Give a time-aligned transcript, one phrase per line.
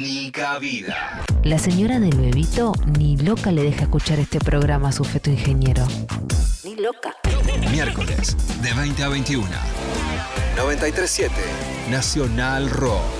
[0.00, 1.26] Ni cabida.
[1.44, 5.86] La señora del bebito ni loca le deja escuchar este programa a su feto ingeniero.
[6.64, 7.14] Ni loca.
[7.70, 9.46] Miércoles, de 20 a 21.
[10.56, 11.34] 937
[11.90, 13.19] Nacional Rock.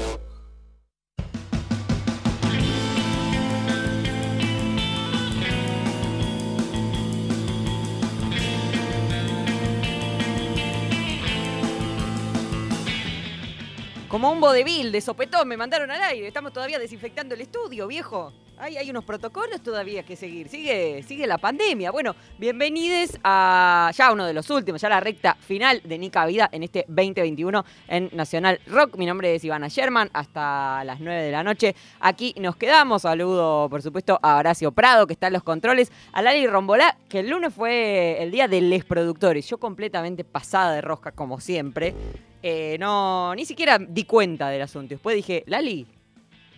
[14.20, 16.26] Como un vodevil de sopetón me mandaron al aire.
[16.28, 18.34] Estamos todavía desinfectando el estudio, viejo.
[18.60, 20.50] Hay, hay unos protocolos todavía que seguir.
[20.50, 21.90] Sigue, sigue la pandemia.
[21.90, 26.46] Bueno, bienvenidos a ya uno de los últimos, ya la recta final de Nica Vida
[26.52, 28.96] en este 2021 en Nacional Rock.
[28.98, 30.10] Mi nombre es Ivana Sherman.
[30.12, 33.02] Hasta las 9 de la noche aquí nos quedamos.
[33.02, 35.90] Saludo, por supuesto, a Horacio Prado, que está en los controles.
[36.12, 39.48] A Lali Rombolá, que el lunes fue el día de les productores.
[39.48, 41.94] Yo completamente pasada de rosca, como siempre.
[42.42, 44.90] Eh, no, ni siquiera di cuenta del asunto.
[44.90, 45.86] Después dije, Lali,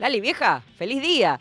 [0.00, 1.38] Lali vieja, feliz día.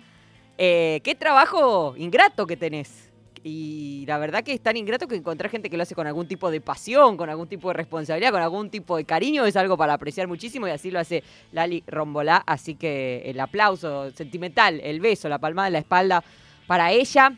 [0.58, 3.12] Eh, qué trabajo ingrato que tenés.
[3.44, 6.28] Y la verdad que es tan ingrato que encontrar gente que lo hace con algún
[6.28, 9.78] tipo de pasión, con algún tipo de responsabilidad, con algún tipo de cariño, es algo
[9.78, 12.44] para apreciar muchísimo y así lo hace Lali Rombolá.
[12.46, 16.24] Así que el aplauso sentimental, el beso, la palmada en la espalda
[16.68, 17.36] para ella.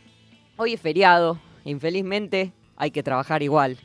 [0.56, 3.78] Hoy es feriado, infelizmente hay que trabajar igual.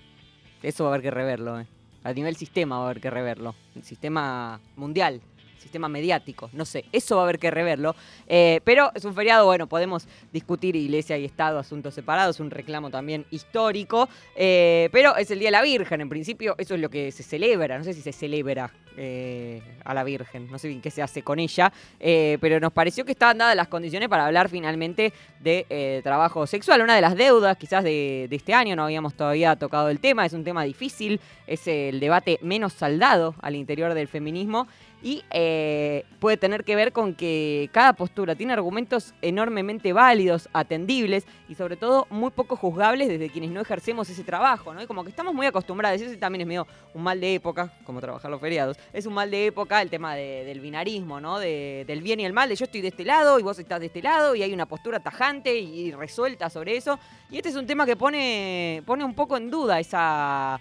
[0.62, 1.60] Eso va a haber que reverlo.
[1.60, 1.68] Eh.
[2.04, 3.56] A nivel sistema va a haber que reverlo.
[3.76, 5.22] El sistema mundial,
[5.60, 7.96] sistema mediático, no sé, eso va a haber que reverlo.
[8.28, 12.90] Eh, pero es un feriado, bueno, podemos discutir Iglesia y Estado, asuntos separados, un reclamo
[12.90, 16.90] también histórico, eh, pero es el Día de la Virgen, en principio eso es lo
[16.90, 20.82] que se celebra, no sé si se celebra eh, a la Virgen, no sé bien
[20.82, 24.50] qué se hace con ella, pero nos pareció que estaban dadas las condiciones para hablar
[24.50, 29.14] finalmente de trabajo sexual, una de las deudas quizás de, de este año, no habíamos
[29.14, 33.94] todavía tocado el tema, es un tema difícil, es el debate menos saldado al interior
[33.94, 34.68] del feminismo
[35.02, 41.26] y eh, puede tener que ver con que cada postura tiene argumentos enormemente válidos, atendibles
[41.48, 44.82] y sobre todo muy poco juzgables desde quienes no ejercemos ese trabajo, ¿no?
[44.82, 48.02] Y como que estamos muy acostumbrados, eso también es medio un mal de época, como
[48.02, 51.40] trabajar los feriados, es un mal de época el tema del binarismo, ¿no?
[51.40, 53.88] del bien y el mal, de yo estoy de este lado y vos estás de
[53.88, 57.00] este lado y hay una postura tajante y, resuelta sobre eso.
[57.30, 60.60] Y este es un tema que pone, pone un poco en duda esa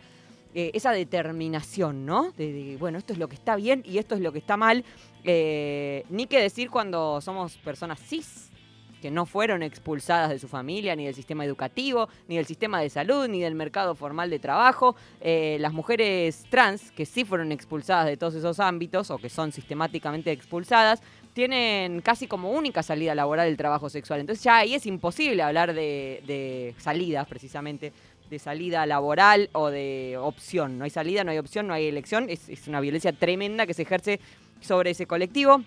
[0.54, 2.32] eh, esa determinación, ¿no?
[2.32, 4.84] De, bueno, esto es lo que está bien y esto es lo que está mal.
[5.24, 8.50] Eh, ni que decir cuando somos personas cis,
[9.00, 12.90] que no fueron expulsadas de su familia, ni del sistema educativo, ni del sistema de
[12.90, 14.96] salud, ni del mercado formal de trabajo.
[15.20, 19.52] Eh, las mujeres trans, que sí fueron expulsadas de todos esos ámbitos, o que son
[19.52, 21.00] sistemáticamente expulsadas,
[21.32, 24.20] tienen casi como única salida laboral el trabajo sexual.
[24.20, 27.92] Entonces ya ahí es imposible hablar de, de salidas, precisamente,
[28.30, 30.78] de salida laboral o de opción.
[30.78, 32.28] No hay salida, no hay opción, no hay elección.
[32.28, 34.20] Es, una violencia tremenda que se ejerce
[34.60, 35.62] sobre ese colectivo.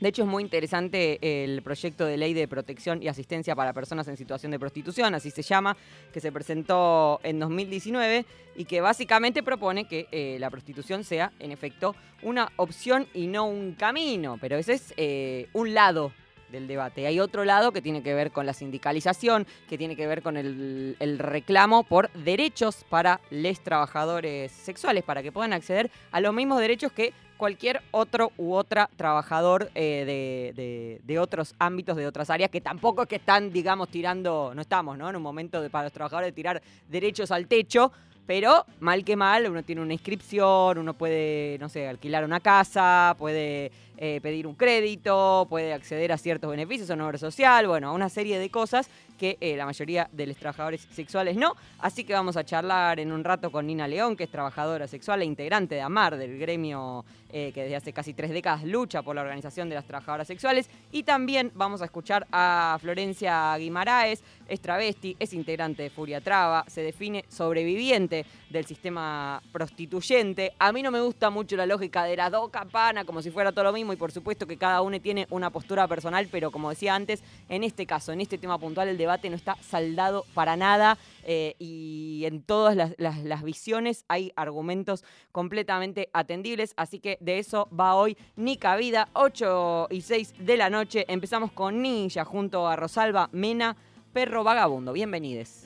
[0.00, 4.08] De hecho, es muy interesante el proyecto de ley de protección y asistencia para personas
[4.08, 5.76] en situación de prostitución, así se llama,
[6.12, 8.26] que se presentó en 2019
[8.56, 13.44] y que básicamente propone que eh, la prostitución sea, en efecto, una opción y no
[13.44, 14.38] un camino.
[14.40, 16.12] Pero ese es eh, un lado
[16.52, 17.06] del debate.
[17.06, 20.36] Hay otro lado que tiene que ver con la sindicalización, que tiene que ver con
[20.36, 26.60] el, reclamo por derechos para los trabajadores sexuales, para que puedan acceder a los mismos
[26.60, 32.60] derechos que cualquier otro u otra trabajador eh, de, otros ámbitos, de otras áreas, que
[32.60, 35.10] tampoco es que están, digamos, tirando, no estamos, ¿no?
[35.10, 37.90] En un momento de, para los trabajadores de tirar derechos al techo,
[38.26, 43.14] pero mal que mal, uno tiene una inscripción, uno puede, no sé, alquilar una casa,
[43.18, 47.92] puede eh, pedir un crédito, puede acceder a ciertos beneficios, a obra social, bueno, a
[47.92, 48.88] una serie de cosas
[49.18, 51.54] que eh, la mayoría de los trabajadores sexuales no.
[51.78, 55.22] Así que vamos a charlar en un rato con Nina León, que es trabajadora sexual
[55.22, 59.16] e integrante de AMAR, del gremio eh, que desde hace casi tres décadas lucha por
[59.16, 60.68] la organización de las trabajadoras sexuales.
[60.90, 66.64] Y también vamos a escuchar a Florencia Guimaraes, es travesti, es integrante de Furia Traba,
[66.68, 70.52] se define sobreviviente del sistema prostituyente.
[70.58, 73.50] A mí no me gusta mucho la lógica de la dos campana, como si fuera
[73.50, 76.70] todo lo mismo, y por supuesto que cada uno tiene una postura personal, pero como
[76.70, 80.56] decía antes, en este caso, en este tema puntual, el debate no está saldado para
[80.56, 87.68] nada eh, y en todas las, visiones hay argumentos completamente atendibles, así que de eso
[87.78, 91.04] va hoy Nica Vida, 8 y 6 de la noche.
[91.08, 93.76] Empezamos con Ninja junto a Rosalba Mena,
[94.12, 94.92] Perro Vagabundo.
[94.92, 95.64] Bienvenidos.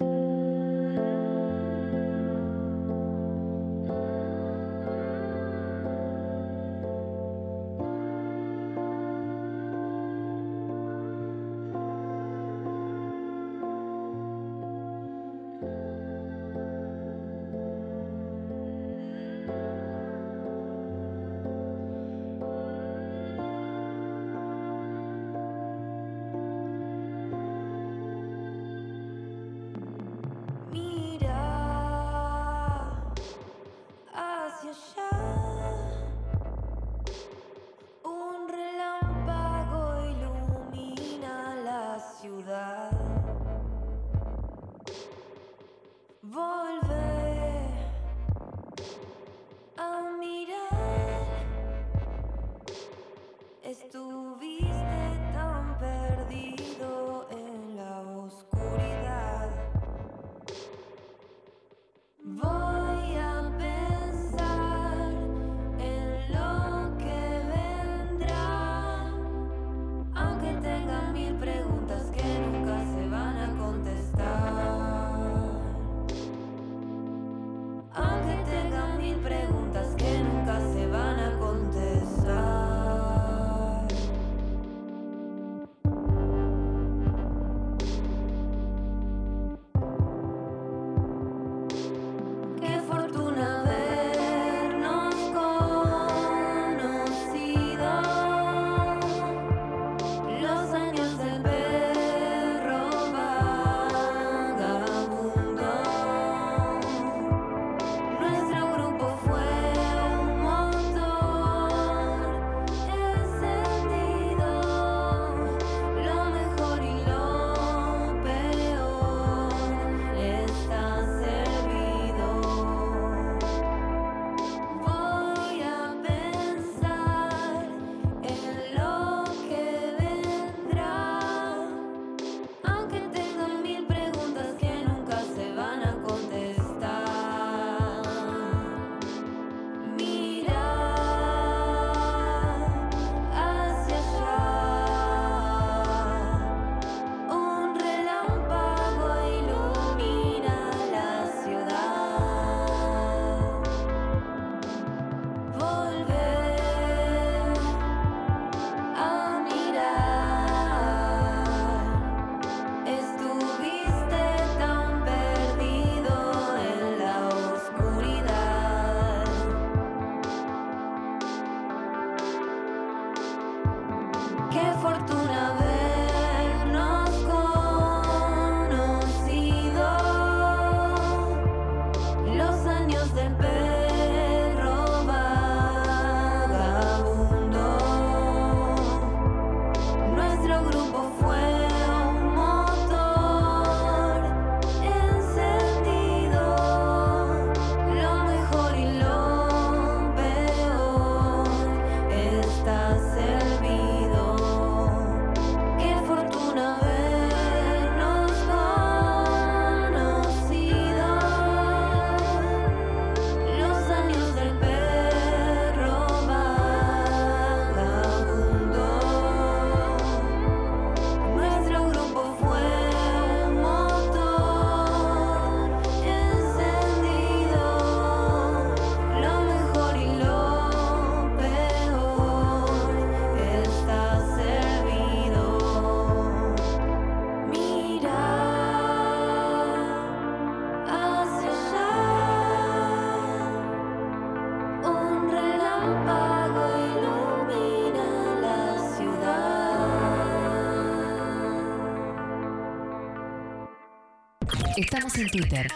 [254.76, 255.68] Estamos en Twitter.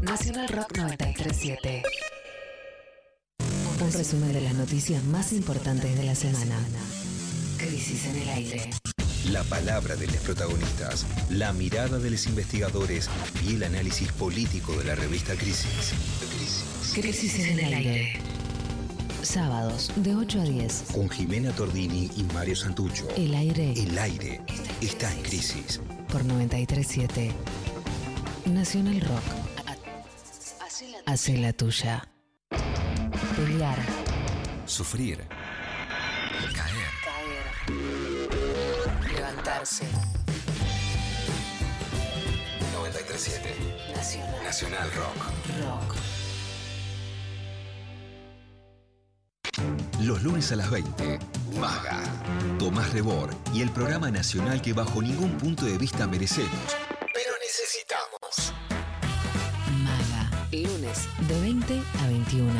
[0.00, 1.82] Nacional Rock 937.
[3.80, 6.56] Un resumen de las noticias más importantes de la semana.
[7.58, 8.70] Crisis en el aire.
[9.30, 13.08] La palabra de los protagonistas, la mirada de los investigadores
[13.46, 15.92] y el análisis político de la revista Crisis.
[16.94, 18.20] Crisis en el aire.
[19.22, 20.84] Sábados de 8 a 10.
[20.94, 23.06] Con Jimena Tordini y Mario Santucho.
[23.16, 24.40] El aire El aire
[24.80, 25.80] está en crisis.
[26.10, 27.32] por 937.
[28.48, 29.22] Nacional Rock.
[31.06, 32.08] Hace la tuya.
[33.36, 33.78] Pelear.
[34.64, 35.18] Sufrir.
[36.54, 36.90] Caer.
[37.04, 37.44] Caer.
[39.12, 39.84] Levantarse.
[42.72, 43.54] 937.
[43.94, 45.16] Nacional Nacional Rock.
[45.62, 45.94] Rock.
[50.00, 51.18] Los lunes a las 20.
[51.60, 52.02] Maga.
[52.58, 56.87] Tomás Rebor y el programa nacional que bajo ningún punto de vista merecemos.
[61.28, 62.52] De 20 a 21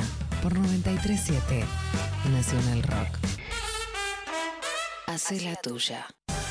[0.42, 1.64] por 937.
[2.30, 3.18] Nacional Rock.
[5.06, 6.06] Hace la tuya.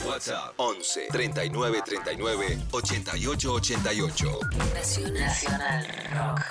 [0.05, 4.39] WhatsApp 11 39 39 88 88.
[5.13, 6.41] Nacional, Rock.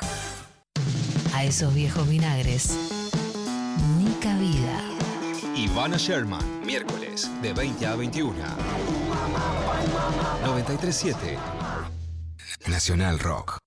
[1.34, 2.76] A esos viejos vinagres.
[3.98, 4.80] Ni cabida.
[5.56, 8.34] Ivana Sherman, miércoles de 20 a 21.
[10.44, 11.38] 937
[12.68, 13.58] Nacional Rock.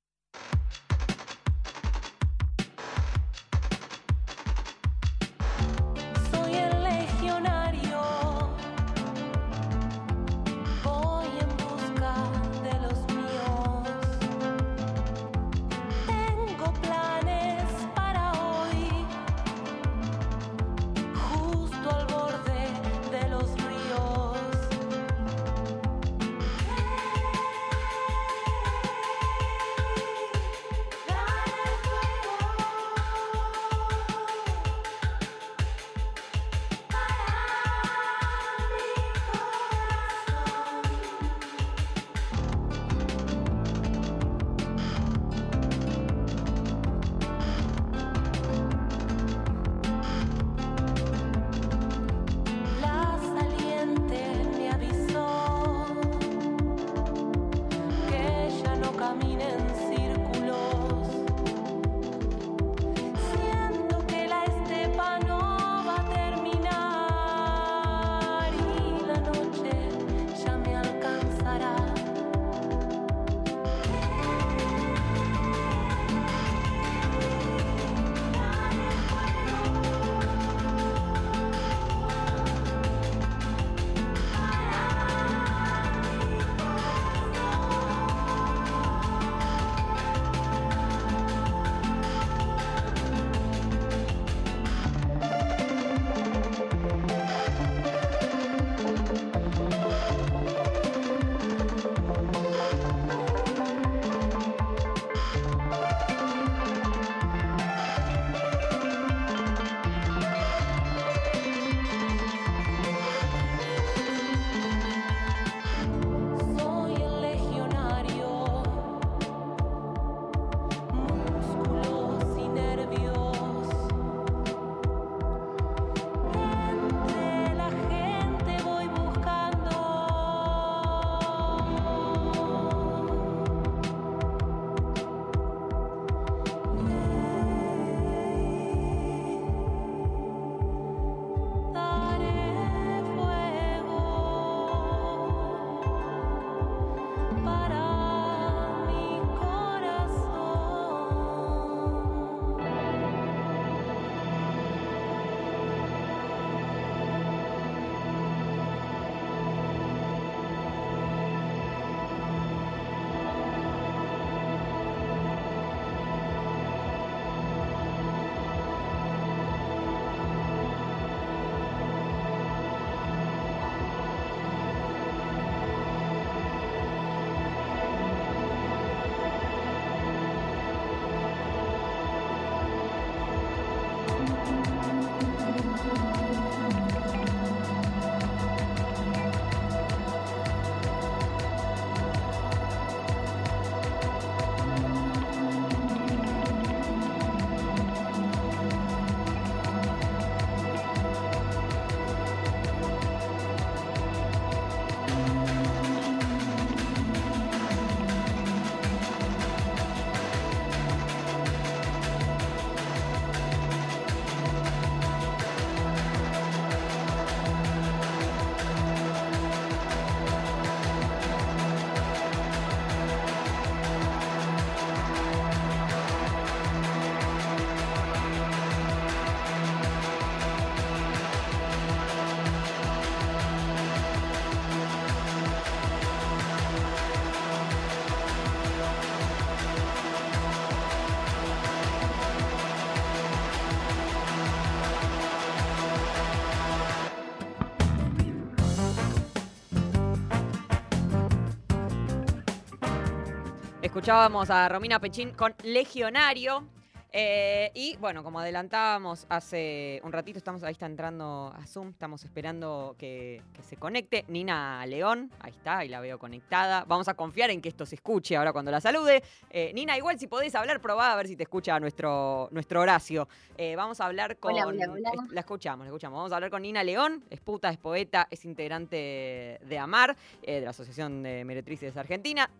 [254.00, 256.78] Escuchábamos a Romina Pechín con Legionario.
[257.11, 262.23] Eh, y bueno, como adelantábamos hace un ratito, estamos ahí está entrando a Zoom, estamos
[262.23, 264.25] esperando que, que se conecte.
[264.27, 266.85] Nina León, ahí está, ahí la veo conectada.
[266.87, 269.23] Vamos a confiar en que esto se escuche ahora cuando la salude.
[269.49, 273.27] Eh, Nina, igual si podés hablar, probá a ver si te escucha nuestro, nuestro Horacio.
[273.57, 274.53] Eh, vamos a hablar con.
[274.53, 275.09] Hola, hola, hola.
[275.13, 276.17] es- La escuchamos, la escuchamos.
[276.17, 280.61] Vamos a hablar con Nina León, es puta, es poeta, es integrante de AMAR, de
[280.61, 282.51] la Asociación de Meretrices Argentina.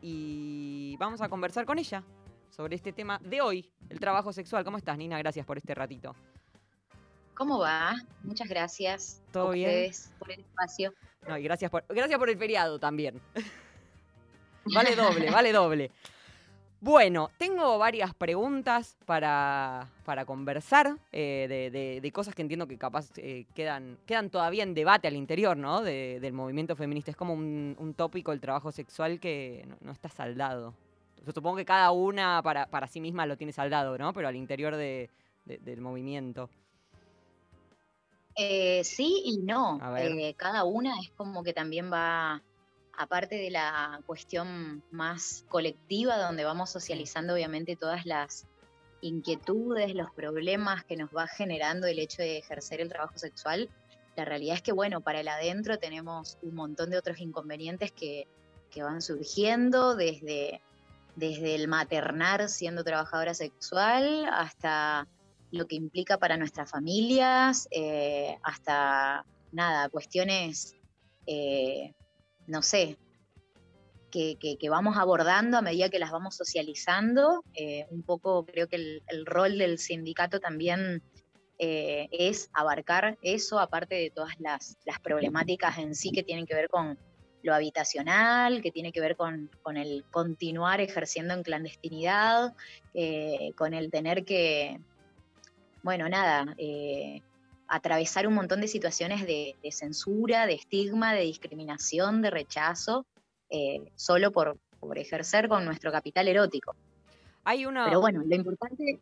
[0.00, 2.02] y vamos a conversar con ella
[2.50, 4.64] sobre este tema de hoy, el trabajo sexual.
[4.64, 5.18] ¿Cómo estás, Nina?
[5.18, 6.14] Gracias por este ratito.
[7.34, 7.94] ¿Cómo va?
[8.22, 9.68] Muchas gracias ¿Todo a bien?
[9.68, 10.94] ustedes por el espacio.
[11.28, 13.20] No, y gracias por, gracias por el feriado también.
[14.74, 15.90] vale doble, vale doble.
[16.80, 22.76] Bueno, tengo varias preguntas para, para conversar eh, de, de- de cosas que entiendo que
[22.78, 25.82] capaz eh, quedan, quedan todavía en debate al interior ¿no?
[25.82, 27.10] de- del movimiento feminista.
[27.10, 30.74] Es como un, un tópico el trabajo sexual que no, no está saldado.
[31.26, 34.12] Yo supongo que cada una para, para sí misma lo tiene saldado, ¿no?
[34.12, 35.10] Pero al interior de-
[35.44, 36.48] de- del movimiento.
[38.36, 39.80] Eh, sí y no.
[39.98, 42.42] Eh, cada una es como que también va,
[42.96, 48.46] aparte de la cuestión más colectiva, donde vamos socializando obviamente todas las
[49.00, 53.68] inquietudes, los problemas que nos va generando el hecho de ejercer el trabajo sexual.
[54.16, 58.26] La realidad es que, bueno, para el adentro tenemos un montón de otros inconvenientes que,
[58.70, 60.60] que van surgiendo desde,
[61.16, 65.08] desde el maternar siendo trabajadora sexual hasta
[65.50, 70.74] lo que implica para nuestras familias, eh, hasta nada, cuestiones,
[71.26, 71.94] eh,
[72.46, 72.98] no sé,
[74.10, 77.42] que, que- que vamos abordando a medida que las vamos socializando.
[77.54, 81.02] Eh, un poco creo que el, el rol del sindicato también
[81.58, 86.54] eh, es abarcar eso, aparte de todas las, las problemáticas en sí que tienen que
[86.54, 86.98] ver con
[87.46, 92.54] lo habitacional, que tiene que ver con, con el continuar ejerciendo en clandestinidad,
[92.92, 94.78] eh, con el tener que,
[95.82, 97.22] bueno, nada, eh,
[97.68, 103.06] atravesar un montón de situaciones de, de censura, de estigma, de discriminación, de rechazo,
[103.48, 106.74] eh, solo por, por ejercer con nuestro capital erótico.
[107.44, 108.98] Hay una, Pero bueno, lo importante,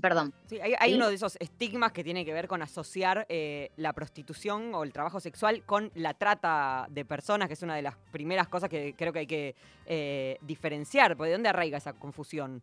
[0.00, 0.96] perdón, Sí, hay, hay ¿Sí?
[0.96, 4.92] uno de esos estigmas que tiene que ver con asociar eh, la prostitución o el
[4.92, 8.94] trabajo sexual con la trata de personas, que es una de las primeras cosas que
[8.96, 9.54] creo que hay que
[9.86, 11.16] eh, diferenciar.
[11.16, 12.62] ¿De dónde arraiga esa confusión?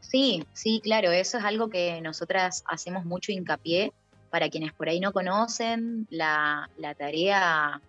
[0.00, 3.92] Sí, sí, claro, eso es algo que nosotras hacemos mucho hincapié
[4.30, 7.80] para quienes por ahí no conocen la, la tarea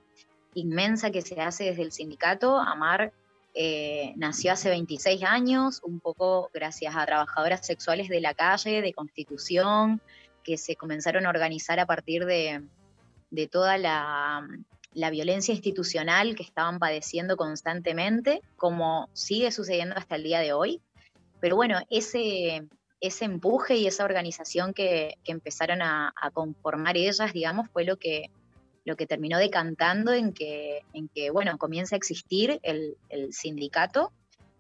[0.54, 2.58] inmensa que se hace desde el sindicato.
[2.58, 3.14] Amar
[3.54, 8.94] eh, nació hace 26 años, un poco gracias a trabajadoras sexuales de la calle, de
[8.94, 10.02] Constitución,
[10.44, 12.64] que se comenzaron a organizar a partir de,
[13.52, 14.48] toda la,
[15.12, 20.82] violencia institucional que estaban padeciendo constantemente, como sigue sucediendo hasta el día de hoy.
[21.40, 22.68] Pero bueno, ese,
[23.00, 28.30] empuje y esa organización que, que empezaron a, a conformar ellas, digamos, fue lo que,
[28.90, 34.12] lo que terminó decantando en que, en que bueno, comience a existir el, el sindicato,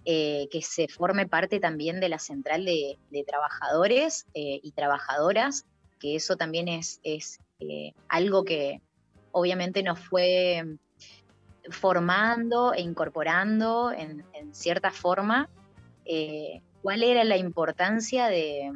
[0.05, 5.65] eh, que se forme parte también de la central de, trabajadores eh, y trabajadoras,
[5.99, 8.81] que eso también es, es eh, algo que
[9.31, 10.77] obviamente nos fue
[11.71, 15.49] formando e incorporando en, cierta forma.
[16.81, 18.71] Cuál era la importancia de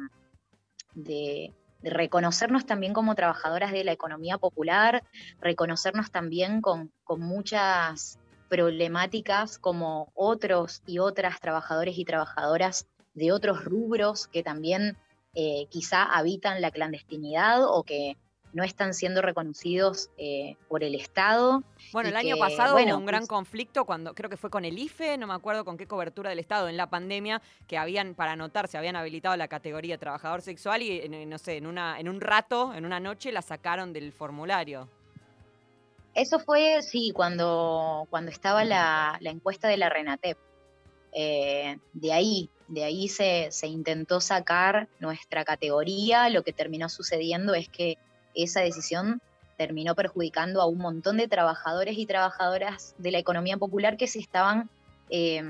[1.84, 5.04] reconocernos también como trabajadoras de la economía popular,
[5.40, 8.18] reconocernos también con, muchas
[8.48, 14.96] problemáticas como otros y otras trabajadores y trabajadoras de otros rubros que también
[15.34, 18.16] eh, quizá habitan la clandestinidad o que
[18.54, 21.62] no están siendo reconocidos eh, por el Estado.
[21.92, 24.78] Bueno, el año pasado bueno, hubo un gran conflicto cuando creo que fue con el
[24.78, 28.32] IFE, no me acuerdo con qué cobertura del Estado en la pandemia, que habían, para
[28.32, 32.20] anotarse, habían habilitado la categoría trabajador sexual y, en- no sé, en, una, en un
[32.20, 34.88] rato, en una noche, la sacaron del formulario.
[36.14, 40.38] Eso fue, sí, cuando, cuando estaba la, la encuesta de la Renatep.
[41.16, 46.28] Eh, de ahí, de ahí se, se intentó sacar nuestra categoría.
[46.28, 47.98] Lo que terminó sucediendo es que
[48.34, 49.20] esa decisión
[49.56, 54.18] terminó perjudicando a un montón de trabajadores y trabajadoras de la economía popular que se
[54.18, 54.68] estaban
[55.10, 55.42] eh,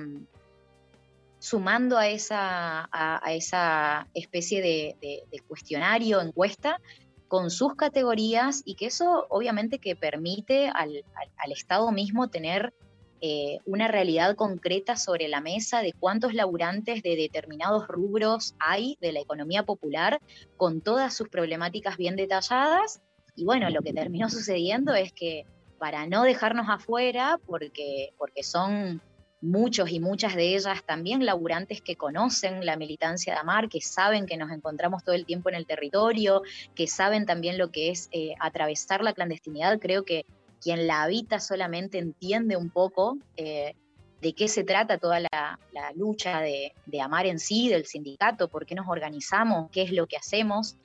[1.38, 6.80] sumando a esa, a, esa especie de, cuestionario, encuesta,
[7.28, 11.04] con sus categorías y que eso obviamente que permite al-
[11.36, 12.72] al Estado mismo tener
[13.20, 19.12] eh, una realidad concreta sobre la mesa de cuántos laburantes de determinados rubros hay de
[19.12, 20.20] la economía popular
[20.56, 23.00] con todas sus problemáticas bien detalladas.
[23.36, 25.44] Y bueno, lo que terminó sucediendo es que
[25.78, 29.00] para no dejarnos afuera, porque, porque son
[29.44, 34.24] muchos y muchas de ellas también laburantes que conocen la militancia de Amar, que saben
[34.24, 36.42] que nos encontramos todo el tiempo en el territorio,
[36.74, 39.78] que saben también lo que es eh, atravesar la clandestinidad.
[39.78, 40.24] Creo que
[40.64, 43.74] quien la habita solamente entiende un poco eh,
[44.22, 45.58] de qué se trata toda la,
[45.94, 46.72] lucha de,
[47.02, 50.78] Amar en sí, del sindicato, por qué nos organizamos, qué es lo que hacemos.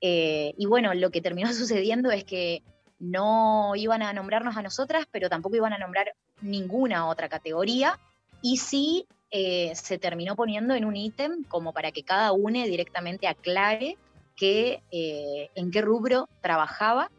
[0.00, 2.62] Eh, y bueno, lo que terminó sucediendo es que
[3.00, 7.98] no iban a nombrarnos a nosotras, pero tampoco iban a nombrar ninguna otra categoría.
[8.40, 13.26] Y sí eh, se terminó poniendo en un ítem como para que cada uno directamente
[13.26, 13.98] aclare
[14.36, 17.10] que, en qué rubro trabajaba.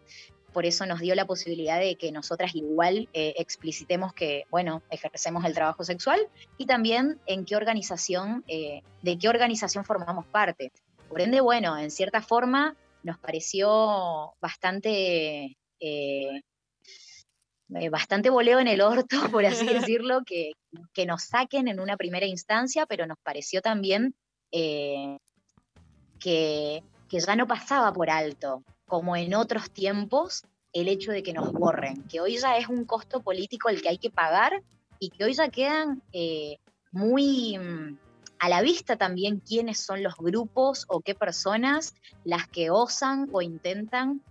[0.56, 5.46] Por eso nos dio la posibilidad de que nosotras igual eh, explicitemos que, bueno, ejercemos
[5.46, 6.20] el trabajo sexual
[6.58, 10.72] y también en qué organización, de qué organización formamos parte.
[11.10, 15.56] Por ende, bueno, en cierta forma nos pareció bastante
[17.70, 20.52] eh, bastante voleo en el orto, por así decirlo, que,
[20.94, 24.16] que, nos saquen en una primera instancia, pero nos pareció también
[24.52, 25.18] eh,
[26.20, 30.44] que, que ya no pasaba por alto, como en otros tiempos,
[30.74, 33.90] el hecho de que nos borren, que hoy ya es un costo político el que
[33.90, 34.62] hay que pagar
[35.00, 36.58] y que hoy ya quedan eh,
[36.92, 37.98] muy mm,
[38.40, 41.94] a la vista también quiénes son los grupos o qué personas
[42.24, 44.22] las que osan o intentan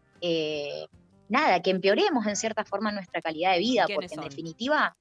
[1.29, 4.97] nada, que empeoremos en cierta forma nuestra calidad de vida, porque en definitiva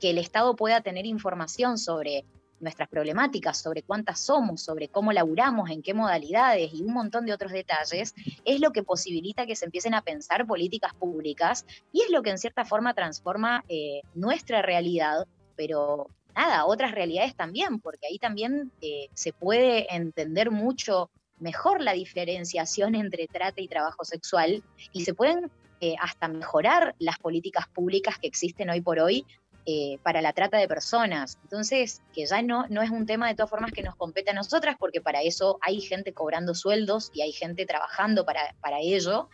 [0.00, 2.24] que el Estado pueda tener información sobre
[2.60, 7.32] nuestras problemáticas, sobre cuántas somos, sobre cómo laburamos, en qué modalidades y un montón de
[7.32, 8.14] otros detalles,
[8.44, 12.30] es lo que posibilita que se empiecen a pensar políticas públicas y es lo que
[12.30, 18.72] en cierta forma transforma eh, nuestra realidad, pero nada, otras realidades también, porque ahí también
[18.80, 24.62] eh, se puede entender mucho mejor la diferenciación entre trata y trabajo sexual
[24.92, 29.26] y se pueden eh, hasta mejorar las políticas públicas que existen hoy por hoy
[29.66, 31.38] eh, para la trata de personas.
[31.42, 34.34] Entonces, que ya no, no es un tema de todas formas que nos compete a
[34.34, 39.28] nosotras, porque para eso hay gente cobrando sueldos y hay gente trabajando para, para ello,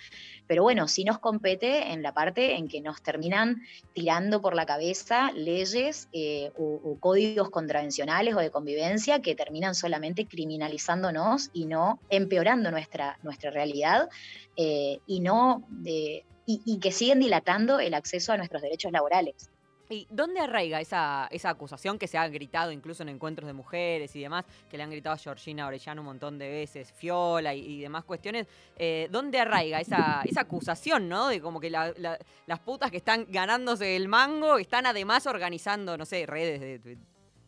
[0.47, 3.63] pero bueno, sí nos compete en la parte en que nos terminan
[3.93, 10.27] tirando por la cabeza leyes eh, o, códigos contravencionales o de convivencia que terminan solamente
[10.27, 14.09] criminalizándonos y no empeorando nuestra, nuestra realidad
[14.57, 19.51] eh, y, no, y, y que siguen dilatando el acceso a nuestros derechos laborales.
[19.93, 24.15] ¿Y dónde arraiga esa, esa acusación que se ha gritado incluso en encuentros de mujeres
[24.15, 27.81] y demás, que le han gritado a Georgina Orellano un montón de veces, Fiola y,
[27.81, 28.47] demás cuestiones?
[28.77, 31.27] Eh, ¿Dónde arraiga esa, esa acusación, no?
[31.27, 36.25] De como que las putas que están ganándose el mango están además organizando, no sé,
[36.25, 36.81] redes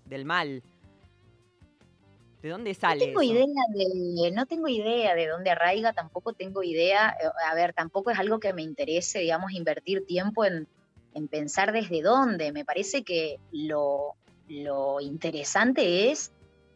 [0.04, 0.64] del mal.
[2.42, 3.12] ¿De dónde sale?
[3.12, 7.54] No tengo, idea de, no tengo idea de dónde arraiga, tampoco tengo idea, eh, a
[7.54, 10.66] ver, tampoco es algo que me interese, digamos, invertir tiempo en
[11.14, 12.52] en pensar desde dónde.
[12.52, 14.14] Me parece que lo,
[15.00, 16.32] interesante es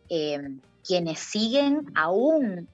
[0.08, 2.68] em, quienes siguen aún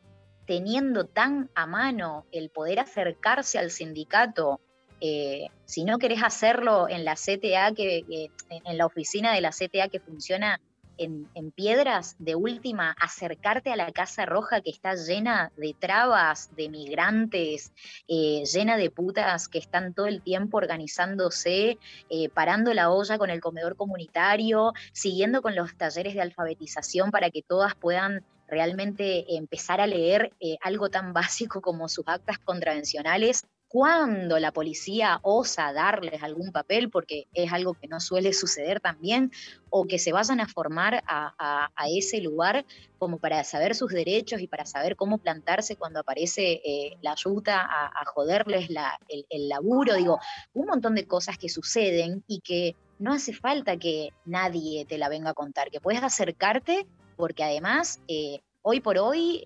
[0.47, 4.61] teniendo tan a mano el poder acercarse al sindicato,
[5.01, 9.89] eh, si no querés hacerlo en la CTA, que, en la oficina de la CTA
[9.89, 10.61] que funciona
[11.05, 16.69] en, piedras, de última, acercarte a la Casa Roja que está llena de trabas, de
[16.69, 17.73] migrantes,
[18.09, 21.79] eh, llena de putas que están todo el tiempo organizándose,
[22.11, 27.31] eh, parando la olla con el comedor comunitario, siguiendo con los talleres de alfabetización para
[27.31, 33.45] que todas puedan realmente empezar a leer eh, algo tan básico como sus actas contravencionales
[33.73, 39.33] cuando la policía osa darles algún papel, porque es algo que no suele suceder también,
[39.71, 42.67] o que se vayan a formar a, ese lugar
[42.99, 47.67] como para saber sus derechos y para saber cómo plantarse cuando aparece eh, la ayuda
[47.67, 48.69] a, joderles
[49.09, 50.19] el, el, laburo, digo,
[50.53, 55.09] un montón de cosas que suceden y que no hace falta que nadie te la
[55.09, 58.01] venga a contar, que puedes acercarte porque además...
[58.07, 59.45] Eh, hoy por hoy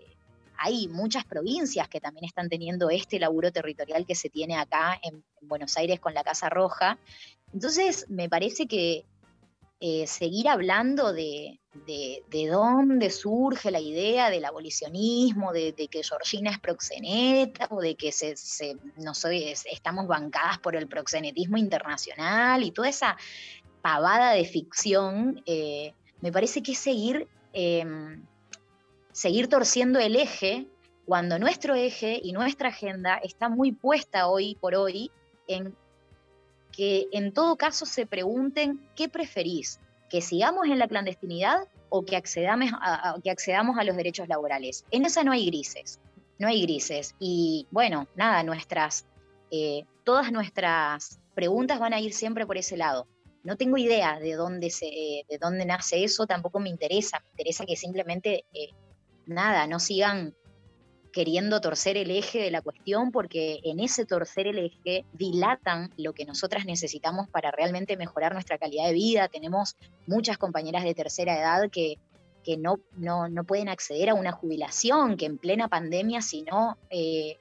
[0.59, 5.25] hay muchas provincias que también están teniendo este laburo territorial que se tiene acá en,
[5.43, 6.99] Buenos Aires con la Casa Roja.
[7.53, 9.05] Entonces, me parece que
[9.79, 11.61] eh, seguir hablando de,
[12.51, 20.07] dónde surge la idea del abolicionismo, de, que Georgina es proxeneta o de que estamos
[20.09, 23.17] bancadas por el proxenetismo internacional y toda esa
[23.83, 28.21] pavada de ficción, eh, me parece que es seguir em,
[29.17, 30.67] seguir torciendo el eje
[31.07, 35.11] cuando nuestro eje y nuestra agenda está muy puesta hoy por hoy
[35.49, 35.75] en
[36.71, 42.15] que en todo caso se pregunten qué preferís, que sigamos en la clandestinidad o que
[42.15, 44.85] accedamos a, que accedamos a los derechos laborales.
[44.91, 45.99] En esa no hay grises,
[46.39, 47.15] no hay grises.
[47.19, 49.07] Y bueno, nada, nuestras,
[49.51, 53.07] eh, todas nuestras preguntas van a ir siempre por ese lado.
[53.45, 57.21] no tengo idea de dónde, se, de dónde nace eso, tampoco me interesa.
[57.21, 58.75] Me interesa que simplemente, eh,
[59.27, 60.35] nada, no sigan
[61.13, 66.13] queriendo torcer el eje de la cuestión, porque en ese torcer el eje dilatan lo
[66.13, 69.29] que nosotras necesitamos para realmente mejorar nuestra calidad de vida.
[69.29, 71.97] Tenemos muchas compañeras de tercera edad que,
[72.45, 76.77] que no, no, no pueden acceder a una jubilación, que en plena pandemia, si no
[76.91, 77.39] eh,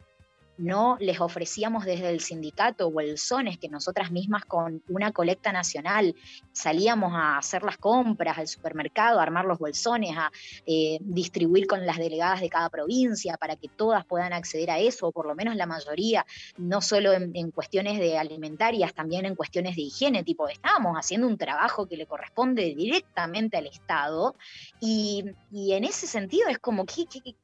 [0.57, 6.15] no les ofrecíamos desde el sindicato bolsones que nosotras mismas con una colecta nacional
[6.51, 10.31] salíamos a hacer las compras al supermercado, a armar los bolsones, a
[10.65, 15.07] eh, distribuir con las delegadas de cada provincia para que todas puedan acceder a eso,
[15.07, 16.25] o por lo menos la mayoría,
[16.57, 21.37] no solo en, cuestiones de alimentarias, también en cuestiones de higiene, tipo, estábamos haciendo un
[21.37, 24.35] trabajo que le corresponde directamente al Estado
[24.79, 26.85] y, en ese sentido es como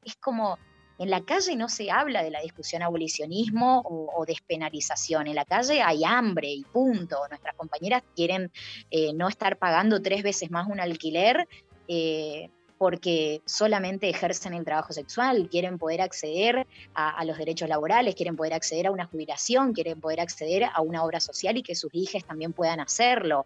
[0.03, 0.57] es como
[1.01, 5.25] en la calle no se habla de la discusión abolicionismo o, despenalización.
[5.25, 7.17] En la calle hay hambre y punto.
[7.27, 8.51] Nuestras compañeras quieren
[8.91, 11.47] eh, no estar pagando tres veces más un alquiler.
[11.87, 18.35] Eh, porque solamente ejercen el trabajo sexual, quieren poder acceder a, los derechos laborales, quieren
[18.35, 21.93] poder acceder a una jubilación, quieren poder acceder a una obra social y que sus
[21.93, 23.45] hijas también puedan hacerlo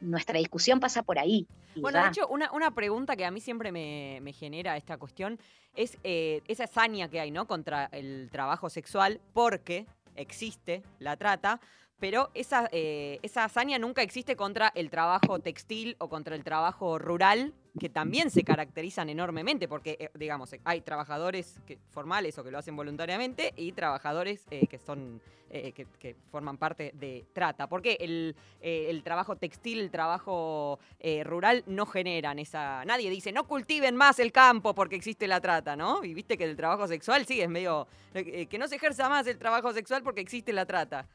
[0.00, 1.46] nuestra discusión pasa por ahí.
[1.76, 5.38] Bueno, de hecho, una, una, pregunta que a mí siempre me, genera esta cuestión
[5.74, 7.46] es eh, esa hazaña que hay, ¿no?
[7.46, 9.86] Contra el trabajo sexual, porque
[10.16, 11.60] existe la trata,
[12.00, 16.98] pero esa, eh, esa hazaña nunca existe contra el trabajo textil o contra el trabajo
[16.98, 21.60] rural, que también se caracterizan enormemente, porque, eh, digamos, hay trabajadores
[21.90, 27.24] formales o que lo hacen voluntariamente y trabajadores que son eh, que, forman parte de
[27.32, 27.68] trata.
[27.68, 32.84] Porque el, eh, el trabajo textil, el trabajo eh, rural no generan esa...
[32.84, 36.04] Nadie dice, no cultiven más el campo porque existe la trata, ¿no?
[36.04, 37.88] Y viste que el trabajo sexual sí es medio...
[38.12, 41.06] que no se ejerza más el trabajo sexual porque existe la trata.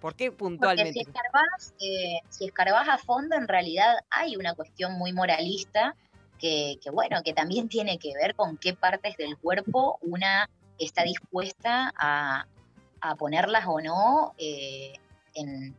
[0.00, 0.94] ¿Por qué puntualmente?
[0.94, 1.74] si escarbás,
[2.28, 5.57] si escarbás a fondo, en realidad hay una cuestión muy moralista
[6.38, 11.92] que, bueno, que también tiene que ver con qué partes del cuerpo una está dispuesta
[11.96, 12.46] a,
[13.00, 14.94] a ponerlas o no eh,
[15.34, 15.76] en,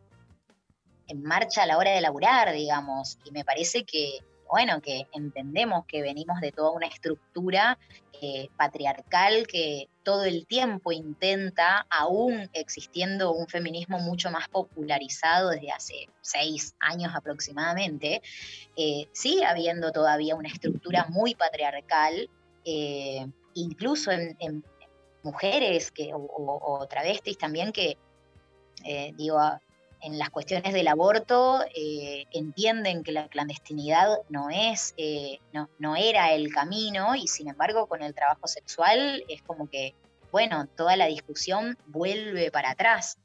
[1.14, 3.18] marcha a la hora de laburar, digamos.
[3.24, 4.18] Y me parece que,
[4.50, 7.78] bueno, que entendemos que venimos de toda una estructura
[8.20, 15.70] eh, patriarcal que todo el tiempo intenta, aún existiendo un feminismo mucho más popularizado desde
[15.70, 18.22] hace seis años aproximadamente,
[18.76, 22.28] eh, sigue habiendo todavía una estructura muy patriarcal,
[23.54, 24.64] incluso en,
[25.22, 27.96] mujeres que, o, travestis también que,
[28.84, 29.38] eh, digo,
[30.02, 35.96] en las cuestiones del aborto eh, entienden que la clandestinidad no es, eh, no, no,
[35.96, 39.94] era el camino y sin embargo con el trabajo sexual es como que,
[40.32, 43.18] bueno, toda la discusión vuelve para atrás.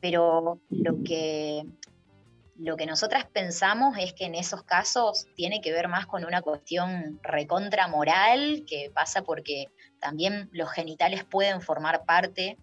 [0.00, 1.64] Pero lo que,
[2.56, 6.42] lo que nosotras pensamos es que en esos casos tiene que ver más con una
[6.42, 9.66] cuestión recontra moral que pasa porque
[10.00, 12.56] también los genitales pueden formar parte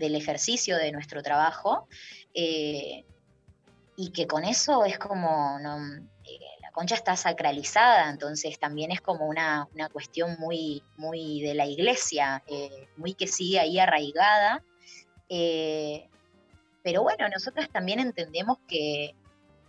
[0.00, 1.86] del ejercicio de nuestro trabajo
[2.34, 3.04] eh,
[3.96, 9.28] y que con eso es como, eh, la concha está sacralizada, entonces también es como
[9.28, 14.64] una, cuestión muy, muy de la iglesia, eh, muy que sigue ahí arraigada.
[16.82, 19.14] pero bueno, nosotras también entendemos que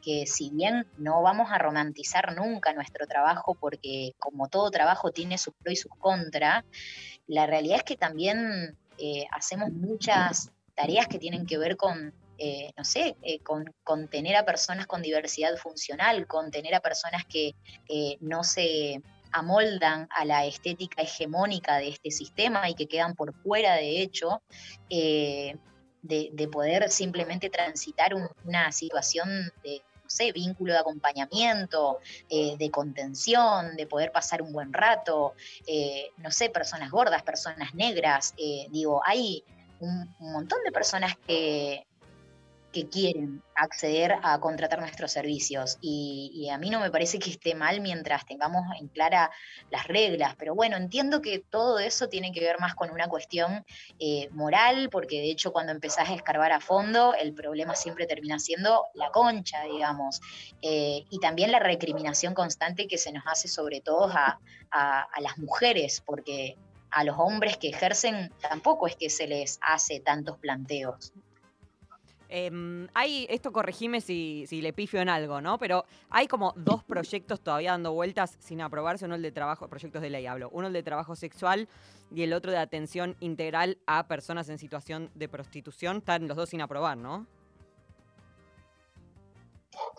[0.01, 5.37] que si bien no vamos a romantizar nunca nuestro trabajo porque como todo trabajo tiene
[5.37, 6.65] sus pros y sus contras,
[7.27, 12.71] la realidad es que también eh, hacemos muchas tareas que tienen que ver con, eh,
[12.77, 13.65] no sé, eh, con,
[14.09, 17.55] tener a personas con diversidad funcional, con tener a personas que
[18.19, 23.73] no se amoldan a la estética hegemónica de este sistema y que quedan por fuera,
[23.75, 24.43] de hecho,
[24.87, 25.57] de,
[26.51, 28.13] poder simplemente transitar
[28.45, 29.81] una situación de,
[30.11, 35.33] sé, vínculo de acompañamiento, eh, de contención, de poder pasar un buen rato,
[35.65, 39.43] eh, no sé, personas gordas, personas negras, eh, digo, hay
[39.79, 41.85] un, montón de personas que,
[42.71, 45.77] que quieren acceder a contratar nuestros servicios.
[45.81, 49.31] Y, a mí no me parece que esté mal mientras tengamos en clara
[49.69, 50.35] las reglas.
[50.37, 53.65] Pero bueno, entiendo que todo eso tiene que ver más con una cuestión
[53.99, 58.39] eh, moral, porque de hecho cuando empezás a escarbar a fondo, el problema siempre termina
[58.39, 60.21] siendo la concha, digamos.
[60.61, 64.39] Eh, y también la recriminación constante que se nos hace sobre todo a,
[64.71, 66.57] a las mujeres, porque
[66.91, 71.13] a los hombres que ejercen tampoco es que se les hace tantos planteos.
[72.33, 75.57] Em, hay, esto corregime si, le pifio en algo, ¿no?
[75.59, 80.01] Pero hay como dos proyectos todavía dando vueltas sin aprobarse, uno el de trabajo, proyectos
[80.01, 81.67] de ley hablo, uno el de trabajo sexual
[82.09, 86.47] y el otro de atención integral a personas en situación de prostitución, están los dos
[86.47, 87.27] sin aprobar, ¿no?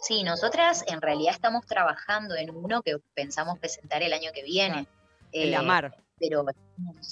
[0.01, 4.87] Sí, nosotras en realidad estamos trabajando en uno que pensamos presentar el año que viene.
[5.33, 5.95] El de Eh, Amar.
[6.23, 6.45] Pero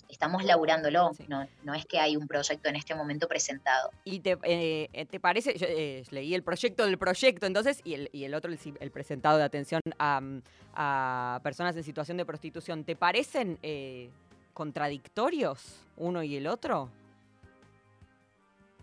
[0.09, 1.25] estamos- laburándolo, Sí.
[1.29, 3.90] no, no es que hay un proyecto en este momento presentado.
[4.05, 5.59] ¿Y te, eh, te parece?
[5.59, 9.38] Yo eh, leí el proyecto del proyecto, entonces, y el, y el otro, el, presentado
[9.38, 10.20] de atención a,
[10.75, 12.85] a personas en situación de prostitución.
[12.85, 14.11] ¿Te parecen eh,
[14.55, 16.90] contradictorios uno y el otro?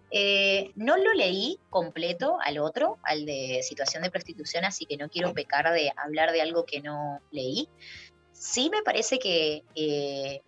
[0.10, 5.10] Eh, no lo leí completo al otro, al de situación de prostitución, así que no
[5.10, 7.68] quiero pecar de hablar de algo que no leí.
[8.38, 10.42] Sí me parece que eh,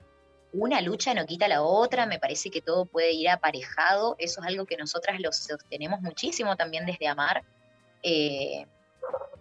[0.54, 4.48] una lucha no quita la otra, me parece que todo puede ir aparejado, eso es
[4.48, 7.44] algo que nosotras lo sostenemos muchísimo también desde Amar.
[8.04, 8.68] Eh,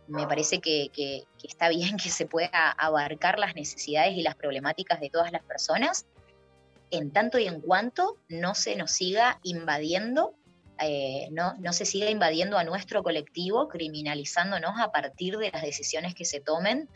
[0.06, 0.90] me parece que,
[1.42, 6.06] está bien que se pueda abarcar las necesidades y las problemáticas de todas las personas,
[6.90, 10.34] en tanto y en cuanto no se nos siga invadiendo,
[10.80, 16.24] eh, no, se siga invadiendo a nuestro colectivo, criminalizándonos a partir de las decisiones que
[16.24, 16.88] se tomen,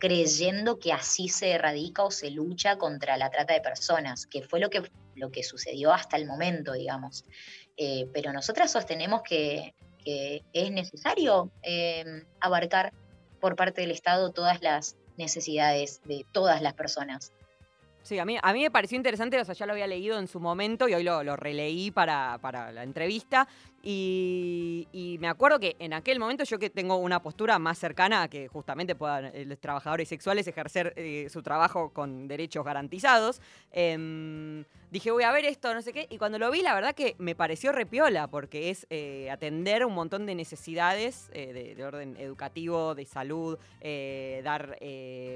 [0.00, 4.58] creyendo que así se erradica o se lucha contra la trata de personas, que fue
[4.58, 4.82] lo que,
[5.14, 7.24] lo que sucedió hasta el momento, digamos.
[7.76, 12.92] Eh, pero nosotras sostenemos que, que es necesario eh, abarcar
[13.40, 17.32] por parte del Estado todas las necesidades de todas las personas.
[18.02, 20.26] Sí, a mí, a mí me pareció interesante, o sea, ya lo había leído en
[20.26, 23.46] su momento y hoy lo, lo releí para, para la entrevista.
[23.82, 28.28] Y, me acuerdo que en aquel momento yo que tengo una postura más cercana a
[28.28, 33.40] que justamente puedan eh, los trabajadores sexuales ejercer eh, su trabajo con derechos garantizados,
[33.70, 36.94] em, dije voy a ver esto, no sé qué, y cuando lo vi la verdad
[36.94, 42.16] que me pareció repiola porque es eh, atender un montón de necesidades de, de orden
[42.18, 43.58] educativo, de salud,
[44.42, 44.78] dar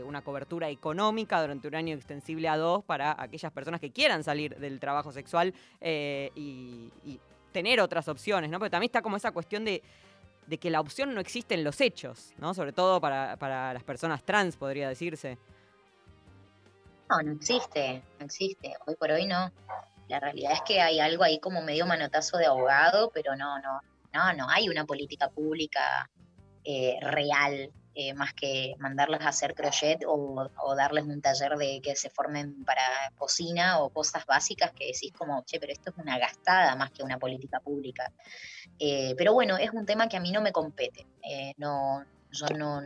[0.05, 4.57] una cobertura económica durante un año extensible a dos para aquellas personas que quieran salir
[4.57, 6.91] del trabajo sexual y
[7.55, 8.59] tener otras opciones, ¿no?
[8.59, 9.81] Pero también está como esa cuestión de,
[10.61, 12.53] que la opción no existe en los hechos, ¿no?
[12.53, 15.39] Sobre todo para, para las personas trans, podría decirse.
[17.09, 18.75] No, no existe, no existe.
[18.87, 19.53] Hoy por hoy no.
[20.09, 23.81] La realidad es que hay algo ahí como medio manotazo de abogado, pero no, no,
[24.13, 26.11] no, no hay una política pública
[26.65, 31.81] eh, real, eh, más que mandarlas a hacer crochet o, o darles un taller de
[31.83, 32.83] que se formen para
[33.17, 37.03] cocina o cosas básicas que decís como, che, pero esto es una gastada más que
[37.03, 38.13] una política pública.
[38.79, 41.07] Eh, pero bueno, es un tema que a mí no me compete.
[41.23, 42.83] Eh, no, yo no,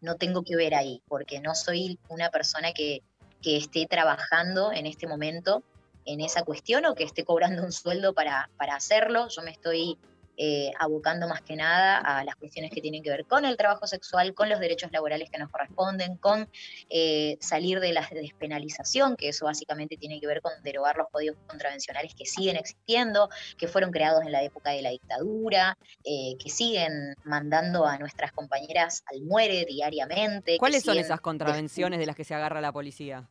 [0.00, 3.02] no tengo que ver ahí, porque no soy una persona que
[3.42, 5.62] que esté trabajando en este momento
[6.04, 9.28] en esa cuestión o que esté cobrando un sueldo para, para hacerlo.
[9.28, 9.98] Yo me estoy
[10.36, 13.86] eh, abocando más que nada a las cuestiones que tienen que ver con el trabajo
[13.86, 16.48] sexual, con los derechos laborales que nos corresponden, con
[16.88, 21.36] eh, salir de la despenalización, que eso básicamente tiene que ver con derogar los códigos
[21.46, 26.48] contravencionales que siguen existiendo, que fueron creados en la época de la dictadura, eh, que
[26.48, 30.56] siguen mandando a nuestras compañeras al muere diariamente.
[30.58, 33.28] ¿Cuáles son esas contravenciones de las que se agarra la policía?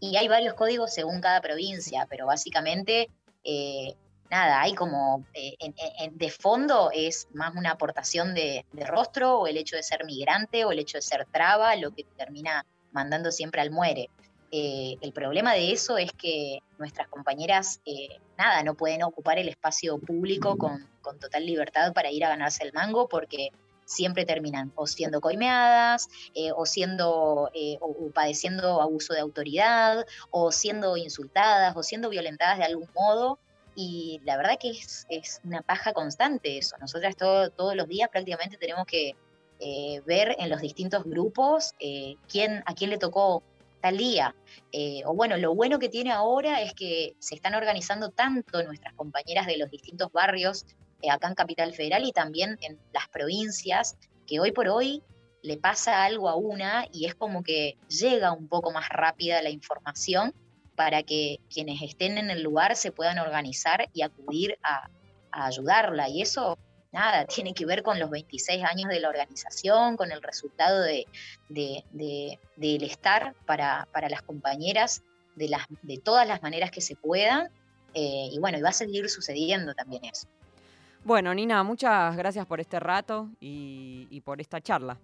[0.00, 3.08] Y hay varios códigos según cada provincia, pero básicamente,
[3.44, 3.94] eh,
[4.32, 5.54] nada, hay como, eh,
[6.10, 10.72] de fondo es más una aportación de, rostro o el hecho de ser migrante o
[10.72, 14.08] el hecho de ser traba, lo que termina mandando siempre al muere.
[14.50, 19.50] Eh, el problema de eso es que nuestras compañeras, eh, nada, no pueden ocupar el
[19.50, 20.88] espacio público con,
[21.20, 23.50] total libertad para ir a ganarse el mango porque
[23.84, 26.08] siempre terminan o siendo coimeadas,
[26.56, 32.88] o siendo o padeciendo abuso de autoridad, o siendo insultadas, o siendo violentadas de algún
[32.94, 33.38] modo.
[33.74, 36.76] Y la verdad que es, es una paja constante eso.
[36.78, 39.14] Nosotras todo- todos los días prácticamente tenemos que
[39.60, 43.42] eh, ver en los distintos grupos eh, quién, a quién le tocó
[43.80, 44.34] tal día.
[44.72, 48.92] Eh, o bueno, lo bueno que tiene ahora es que se están organizando tanto nuestras
[48.94, 50.66] compañeras de los distintos barrios
[51.10, 55.02] acá en Capital Federal y también en las provincias, que hoy por hoy
[55.42, 59.50] le pasa algo a una y es como que llega un poco más rápida la
[59.50, 60.32] información
[60.76, 64.88] para que quienes estén en el lugar se puedan organizar y acudir a,
[65.30, 66.08] ayudarla.
[66.08, 66.58] Y eso,
[66.92, 71.06] nada, tiene que ver con los 26 años de la organización, con el resultado de,
[71.48, 75.02] de- de- del estar para, para las compañeras
[75.36, 77.48] de, las, de todas las maneras que se puedan.
[77.94, 80.26] eh, y bueno, y va a seguir sucediendo también eso.
[81.04, 84.98] Bueno, Nina, muchas gracias por este rato y por esta charla.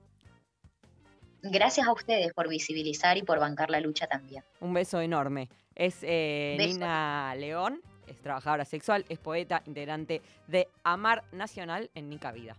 [1.42, 4.42] Gracias a ustedes por visibilizar y por bancar la lucha también.
[4.60, 5.48] Un beso enorme.
[5.75, 6.75] Es eh, Beso.
[6.75, 12.56] Nina León, es trabajadora sexual, es poeta, integrante de Amar Nacional en Nica Vida.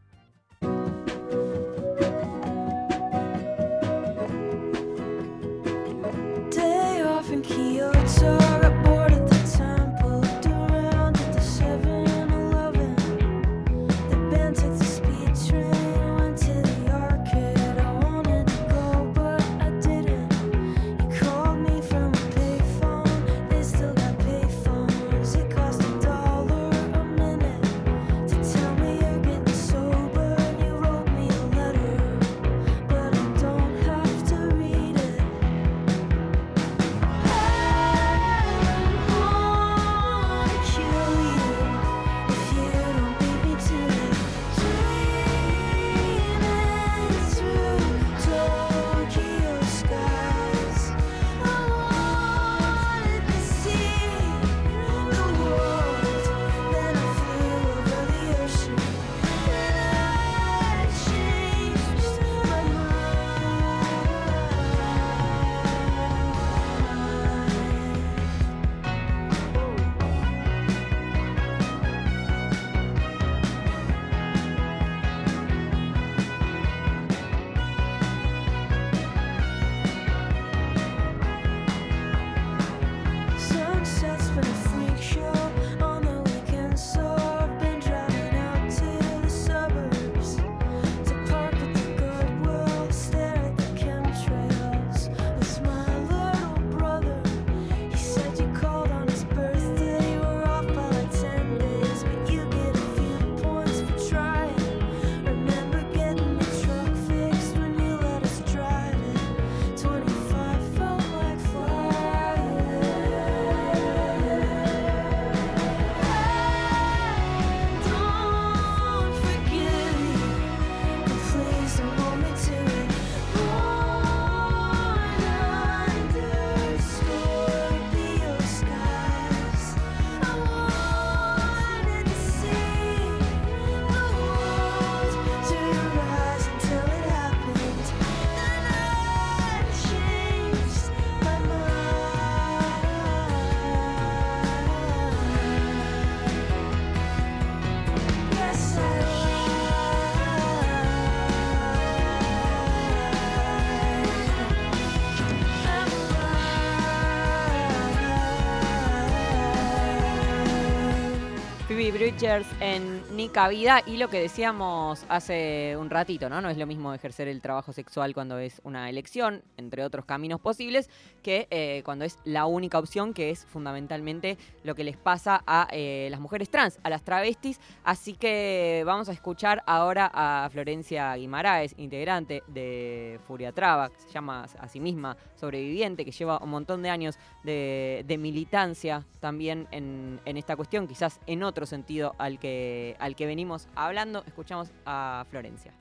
[162.21, 166.41] En Nica Vida y lo que decíamos hace un ratito, ¿no?
[166.41, 170.41] No es lo mismo ejercer el trabajo sexual cuando es una elección, entre otros caminos
[170.41, 170.89] posibles,
[171.23, 175.69] que eh, cuando es la única opción, que es fundamentalmente lo que les pasa a
[175.71, 177.61] eh, las mujeres trans, a las travestis.
[177.85, 184.09] Así que vamos a escuchar ahora a Florencia Guimaraes, integrante de Furia Traba, que se
[184.09, 190.19] llama a sí misma sobreviviente, que lleva un montón de años de, militancia también en
[190.25, 194.23] esta cuestión, quizás en otro sentido al que, al que venimos hablando.
[194.25, 195.73] Escuchamos a Florencia.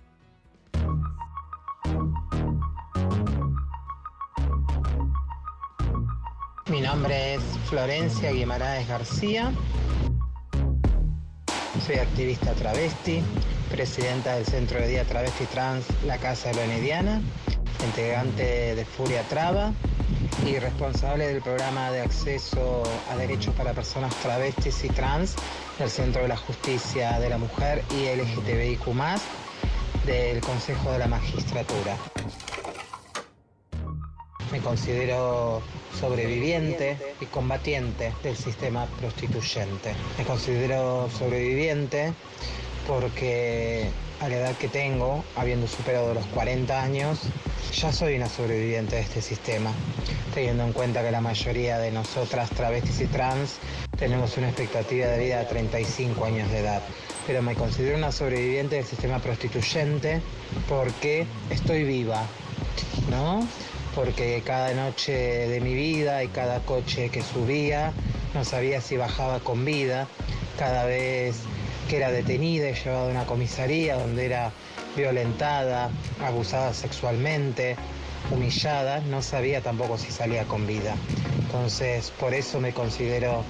[6.70, 9.50] Mi nombre es Florencia Guimaraes García.
[11.86, 13.22] Soy activista travesti,
[13.70, 17.22] presidenta del Centro de Día Travesti Trans La Casa Leonidiana,
[17.84, 19.72] integrante de Furia Traba
[20.46, 25.34] y responsable del programa de acceso a derechos para personas travestis y trans
[25.78, 28.86] del Centro de la Justicia de la Mujer y LGTBIQ
[30.06, 31.96] del Consejo de la Magistratura.
[34.50, 35.60] Me considero
[36.00, 39.94] sobreviviente y combatiente del sistema prostituyente.
[40.16, 42.14] Me considero sobreviviente
[42.86, 43.90] porque
[44.20, 47.20] a la edad que tengo, habiendo superado los 40 años,
[47.72, 49.70] ya soy una sobreviviente de este sistema,
[50.34, 53.58] teniendo en cuenta que la mayoría de nosotras, travestis y trans,
[53.96, 56.82] tenemos una expectativa de vida de 35 años de edad.
[57.26, 60.20] Pero me considero una sobreviviente del sistema prostituyente
[60.68, 62.22] porque estoy viva,
[63.10, 63.46] ¿no?
[63.94, 67.92] Porque cada noche de mi vida y cada coche que subía
[68.34, 70.08] no sabía si bajaba con vida.
[70.58, 71.36] Cada vez
[71.88, 74.52] que era detenida y llevada a una comisaría donde era
[74.94, 75.90] violentada,
[76.22, 77.76] abusada sexualmente,
[78.30, 80.94] humillada, no sabía tampoco si salía con vida.
[81.40, 83.42] Entonces, por eso me considero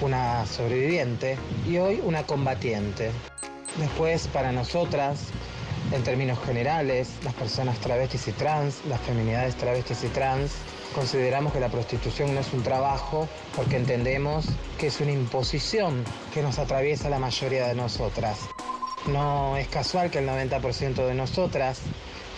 [0.00, 1.36] una sobreviviente
[1.68, 3.10] y hoy una combatiente.
[3.76, 5.26] Después, para nosotras,
[5.92, 10.52] en términos generales, las personas travestis y trans, las feminidades travestis y trans,
[10.94, 14.46] consideramos que la prostitución no es un trabajo porque entendemos
[14.78, 18.38] que es una imposición que nos atraviesa la mayoría de nosotras.
[19.06, 21.80] No es casual que el 90% de nosotras,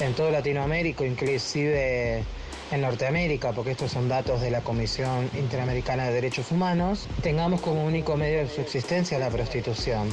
[0.00, 2.24] en toda Latinoamérica, inclusive
[2.70, 7.84] en Norteamérica, porque estos son datos de la Comisión Interamericana de Derechos Humanos, tengamos como
[7.84, 10.09] único medio de subsistencia la prostitución.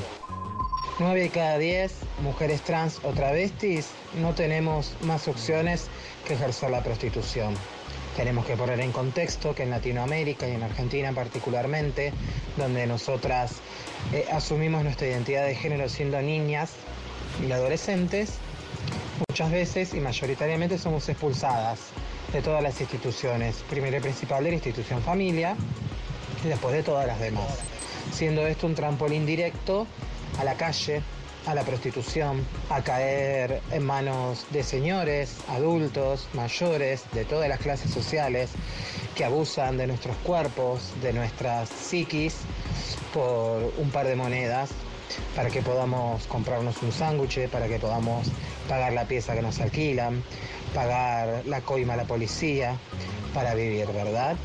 [0.99, 3.87] 9 de cada 10 mujeres trans o travestis
[4.21, 5.87] no tenemos más opciones
[6.27, 7.55] que ejercer la prostitución.
[8.19, 12.11] Tenemos que poner en contexto que en Latinoamérica y en Argentina particularmente,
[12.57, 13.61] donde nosotras
[14.11, 16.73] eh, asumimos nuestra identidad de género siendo niñas
[17.41, 18.33] y adolescentes,
[19.29, 21.79] muchas veces y mayoritariamente somos expulsadas
[22.33, 25.55] de todas las instituciones, primero y principal de la institución familia
[26.43, 27.59] y después de todas las demás,
[28.11, 29.87] siendo esto un trampolín directo
[30.37, 31.01] a la calle,
[31.49, 37.89] a la prostitución, a caer en manos de señores, adultos, mayores, de todas las clases
[37.89, 38.51] sociales
[39.15, 42.35] que abusan de nuestros cuerpos, de nuestras psiquis,
[43.15, 44.69] por un par de monedas
[45.35, 48.27] para que podamos comprarnos un sándwich, para que podamos
[48.67, 50.23] pagar la pieza que nos alquilan,
[50.75, 52.77] pagar la coima a la policía,
[53.33, 54.37] para vivir, ¿verdad?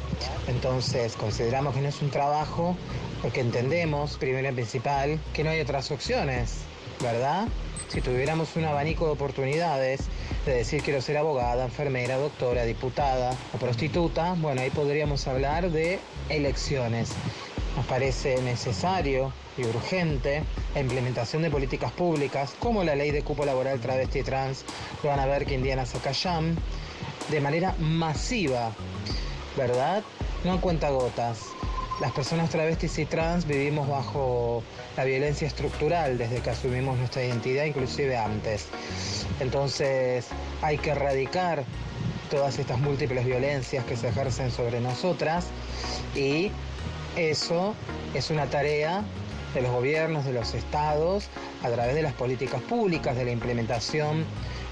[0.48, 2.74] Entonces consideramos que no es un trabajo
[3.20, 6.64] porque entendemos, primero y principal, que no hay otras opciones,
[7.04, 7.46] ¿verdad?
[7.88, 10.00] Si tuviéramos un abanico de oportunidades
[10.46, 16.00] de decir quiero ser abogada, enfermera, doctora, diputada o prostituta, bueno, ahí podríamos hablar de
[16.30, 17.10] elecciones.
[17.76, 20.42] Nos parece necesario y urgente
[20.74, 24.64] la implementación de políticas públicas como la ley de cupo laboral travesti y trans,
[25.02, 26.56] lo van a ver que Indiana Sakayam,
[27.30, 28.72] de manera masiva,
[29.56, 30.02] ¿verdad?
[30.42, 31.53] No a cuentagotas.
[32.00, 34.64] Las personas travestis y trans vivimos bajo
[34.96, 38.66] la violencia estructural desde que asumimos nuestra identidad, inclusive antes.
[39.38, 40.26] Entonces
[40.60, 41.64] hay que erradicar
[42.30, 45.46] todas estas múltiples violencias que se ejercen sobre nosotras
[46.16, 46.50] y
[47.16, 47.76] eso
[48.12, 49.04] es una tarea
[49.54, 51.28] de los gobiernos, de los estados,
[51.62, 54.24] a través de las políticas públicas, de la implementación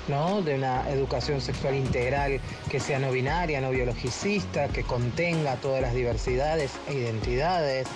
[0.09, 0.43] ¿no?
[0.43, 2.41] de una educación sexual integral
[2.71, 7.87] que sea no binaria, no biologicista, que contenga todas las diversidades e identidades,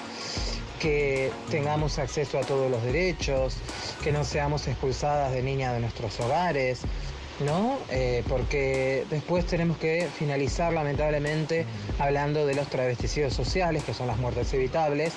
[0.80, 3.56] que tengamos acceso a todos los derechos,
[4.02, 6.80] que no seamos expulsadas de niñas de nuestros hogares,
[7.44, 7.78] ¿no?
[7.90, 11.66] Eh, porque después tenemos que finalizar lamentablemente
[11.98, 15.12] hablando de los travesticidios sociales, que son las muertes evitables,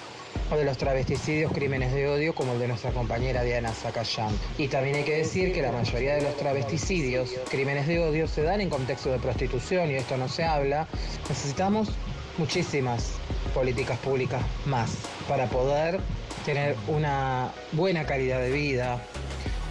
[0.52, 4.38] o de los travesticidios crímenes de odio como el de nuestra compañera Diana Zacayán.
[4.58, 8.44] Y también hay que decir que la mayoría de los travesticidios, crímenes de odio, se
[8.44, 10.88] dan en contexto de prostitución y esto no se habla.
[11.28, 11.90] Necesitamos
[12.38, 13.14] muchísimas
[13.54, 14.92] políticas públicas más
[15.28, 16.00] para poder
[16.46, 19.02] tener una buena calidad de vida,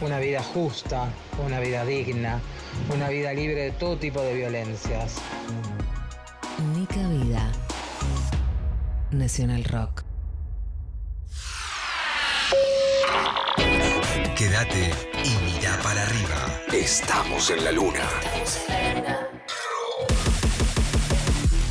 [0.00, 1.08] una vida justa,
[1.44, 2.40] una vida digna,
[2.94, 5.16] una vida libre de todo tipo de violencias.
[6.74, 7.52] Nica Vida.
[9.10, 10.07] Nacional Rock.
[14.58, 14.90] Quédate
[15.24, 16.62] y mira para arriba.
[16.72, 18.00] Estamos en la luna.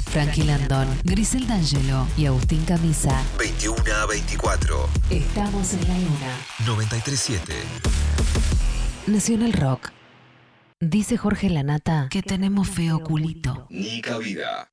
[0.05, 3.21] Frankie Landón, Grisel D'Angelo y Agustín Camisa.
[3.37, 4.89] 21 a 24.
[5.09, 6.37] Estamos en la luna.
[6.65, 7.53] 937.
[9.07, 9.91] Nacional Rock.
[10.79, 13.67] Dice Jorge Lanata que tenemos feo culito.
[13.69, 14.71] Nica Vida.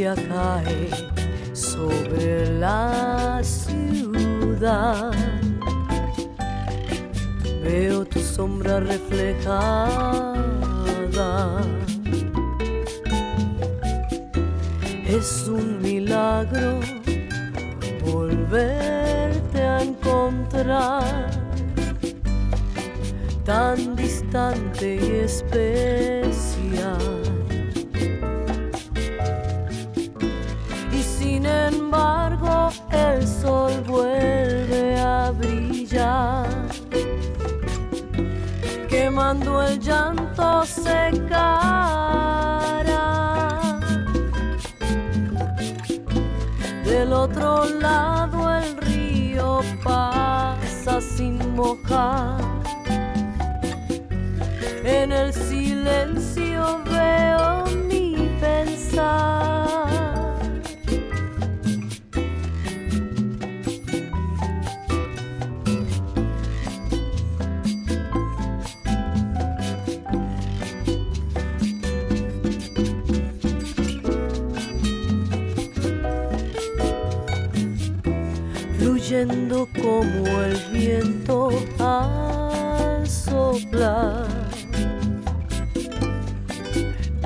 [0.00, 0.88] Lluvia cae
[1.52, 5.12] sobre la ciudad.
[7.62, 9.60] Veo tu sombra reflejada.
[15.06, 16.80] Es un milagro
[18.04, 21.30] volverte a encontrar
[23.44, 26.49] tan distante y especial.
[39.80, 40.19] can
[79.26, 84.26] como el viento al soplar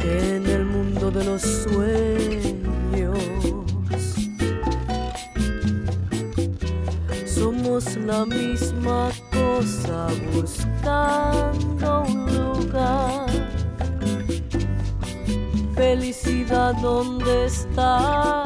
[0.03, 3.19] en el mundo de los sueños.
[7.27, 13.31] Somos la misma cosa buscando un lugar.
[15.77, 18.44] Felicidad, ¿dónde estarás?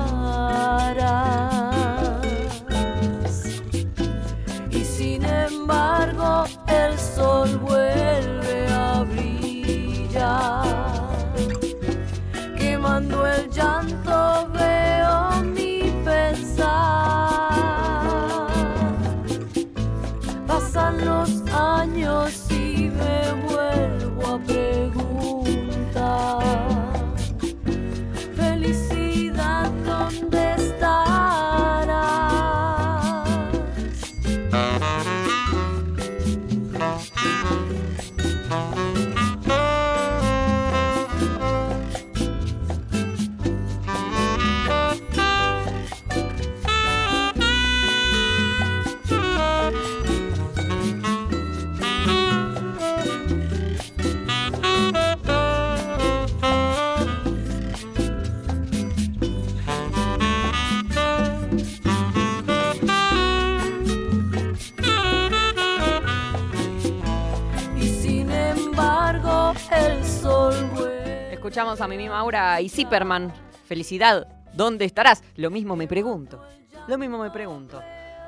[71.81, 73.33] A Mimi Maura y Zipperman.
[73.67, 74.27] Felicidad.
[74.55, 75.23] ¿Dónde estarás?
[75.37, 76.43] Lo mismo me pregunto.
[76.89, 77.81] Lo mismo me pregunto.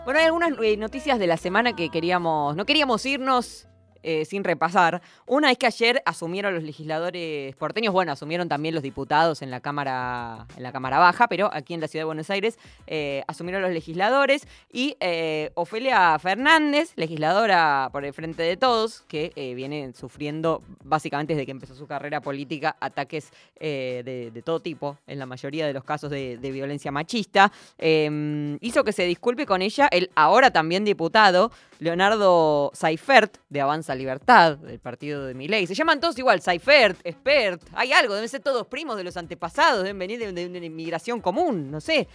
[0.05, 2.55] Bueno, hay algunas eh, noticias de la semana que queríamos.
[2.55, 3.67] No queríamos irnos
[4.03, 5.03] eh, sin repasar.
[5.27, 9.61] Una es que ayer asumieron los legisladores porteños, bueno, asumieron también los diputados en la
[9.61, 13.63] Cámara, en la Cámara Baja, pero aquí en la Ciudad de Buenos Aires eh, asumieron
[13.63, 20.63] los legisladores y eh, Ofelia Fernández, legisladora por el Frente de Todos, que viene sufriendo
[20.85, 25.73] básicamente desde que empezó su carrera política ataques de, todo tipo, en la mayoría de
[25.73, 30.85] los casos de, violencia machista, eh, hizo que se disculpe con ella el ahora también
[30.85, 31.51] diputado
[31.81, 35.67] Leonardo Seifert, de Avanza Libertad, del partido de Milei.
[35.67, 39.83] Se llaman todos igual, Seifert, Expert, hay algo, deben ser todos primos de los antepasados,
[39.83, 42.07] deben venir de, de una inmigración común, no sé.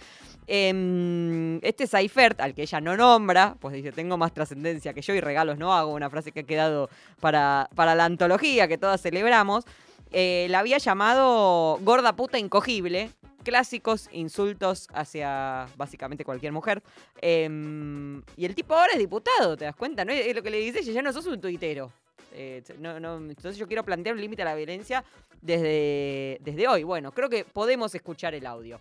[0.46, 5.14] Em, este Seifert, al que ella no nombra, pues dice, tengo más trascendencia que yo
[5.14, 6.88] y regalos no hago, una frase que ha quedado
[7.20, 9.64] para, para la antología que todas celebramos,
[10.12, 13.10] eh, la había llamado gorda puta incogible,
[13.46, 16.82] clásicos insultos hacia básicamente cualquier mujer.
[17.22, 20.04] Em, y el tipo ahora es diputado, ¿te das cuenta?
[20.04, 20.12] ¿No?
[20.12, 21.92] Es lo que le dice ella, ya no sos un tuitero.
[22.32, 25.04] Eh, no, entonces yo quiero plantear un límite a la violencia
[25.40, 26.82] desde, desde hoy.
[26.82, 28.80] Bueno, creo que podemos escuchar el audio.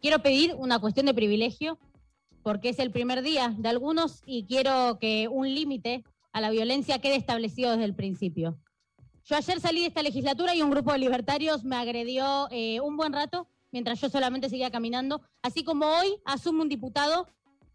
[0.00, 1.78] Quiero pedir una cuestión de privilegio,
[2.42, 6.02] porque es el primer día de algunos y quiero que un límite
[6.32, 8.56] a la violencia quede establecido desde el principio.
[9.24, 12.96] Yo ayer salí de esta legislatura y un grupo de libertarios me agredió eh, un
[12.96, 17.28] buen rato mientras yo solamente seguía caminando, así como hoy asume un diputado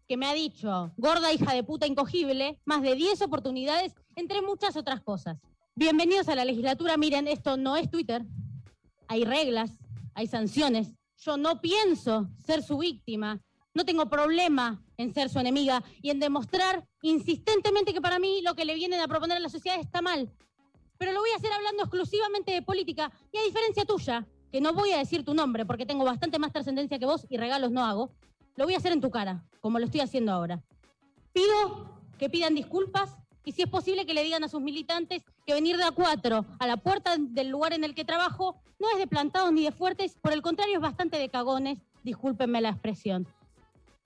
[0.08, 4.76] que me ha dicho, gorda hija de puta incogible, más de 10 oportunidades, entre muchas
[4.76, 5.38] otras cosas.
[5.74, 8.24] Bienvenidos a la legislatura, miren, esto no es Twitter,
[9.08, 9.70] hay reglas,
[10.14, 13.40] hay sanciones, yo no pienso ser su víctima,
[13.74, 18.54] no tengo problema en ser su enemiga y en demostrar insistentemente que para mí lo
[18.54, 20.30] que le vienen a proponer a la sociedad está mal.
[20.98, 24.74] Pero lo voy a hacer hablando exclusivamente de política y a diferencia tuya, que no
[24.74, 27.84] voy a decir tu nombre porque tengo bastante más trascendencia que vos y regalos no
[27.84, 28.10] hago,
[28.54, 30.62] lo voy a hacer en tu cara, como lo estoy haciendo ahora.
[31.32, 35.54] Pido que pidan disculpas y si es posible que le digan a sus militantes que
[35.54, 38.98] venir de a cuatro a la puerta del lugar en el que trabajo no es
[38.98, 43.26] de plantados ni de fuertes, por el contrario es bastante de cagones, discúlpenme la expresión.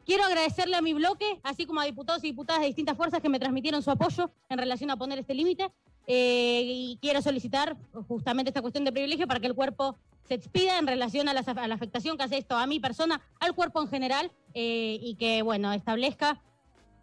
[0.05, 3.29] Quiero agradecerle a mi bloque, así como a diputados y diputadas de distintas fuerzas que
[3.29, 5.73] me transmitieron su apoyo en relación a poner este límite.
[6.07, 7.77] Eh, y quiero solicitar
[8.07, 11.41] justamente esta cuestión de privilegio para que el cuerpo se expida en relación a la,
[11.41, 15.17] a la afectación que hace esto a mi persona, al cuerpo en general, eh, y
[15.17, 16.41] que, bueno, establezca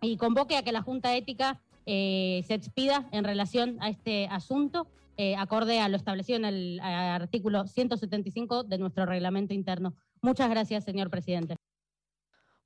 [0.02, 4.88] y convoque a que la Junta Ética eh, se expida en relación a este asunto,
[5.18, 9.94] eh, acorde a lo establecido en el artículo 175 de nuestro reglamento interno.
[10.22, 11.56] Muchas gracias, señor presidente.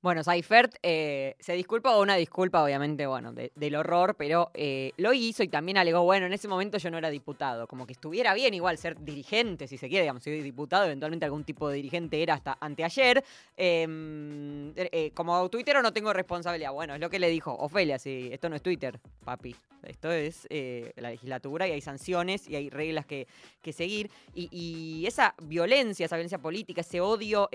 [0.00, 4.92] Bueno, Seifert eh, se disculpa o una disculpa, obviamente, bueno, de- del horror, pero eh,
[4.96, 7.94] lo hizo y también alegó, bueno, en ese momento yo no era diputado, como que
[7.94, 11.68] estuviera bien igual ser dirigente, si se quiere, digamos, si soy diputado, eventualmente algún tipo
[11.68, 13.24] de dirigente era hasta anteayer.
[13.56, 16.72] Eh, eh, como tuitero no tengo responsabilidad.
[16.72, 19.56] Bueno, es lo que le dijo Ofelia, sí, esto no es Twitter, papi.
[19.82, 23.26] Esto es eh, la legislatura y hay sanciones y hay reglas que,
[23.62, 24.10] que seguir.
[24.34, 27.48] Y, y esa violencia, esa violencia política, ese odio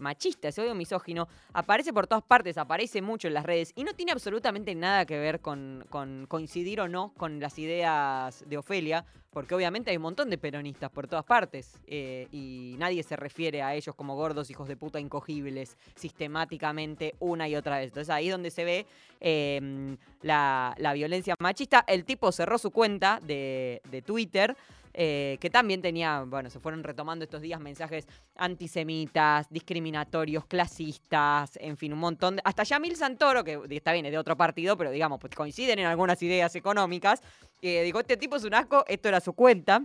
[0.00, 3.94] machista, ese odio misógino, aparece por todas partes, aparece mucho en las redes y no
[3.94, 5.86] tiene absolutamente nada que ver con,
[6.28, 10.90] coincidir o no con las ideas de Ofelia, porque obviamente hay un montón de peronistas
[10.90, 15.00] por todas partes eh, y nadie se refiere a ellos como gordos hijos de puta
[15.00, 17.86] incogibles sistemáticamente una y otra vez.
[17.86, 18.86] Entonces ahí es donde se ve
[19.20, 21.84] eh, la, la violencia machista.
[21.86, 24.56] El tipo cerró su cuenta de, de Twitter.
[24.96, 31.76] Eh, que también tenía, bueno, se fueron retomando estos días mensajes antisemitas, discriminatorios, clasistas, en
[31.76, 32.42] fin, un montón de...
[32.44, 35.86] Hasta Yamil Santoro, que está bien, es de otro partido, pero digamos, pues coinciden en
[35.86, 37.22] algunas ideas económicas,
[37.60, 39.84] que dijo, este tipo es un asco, esto era su cuenta.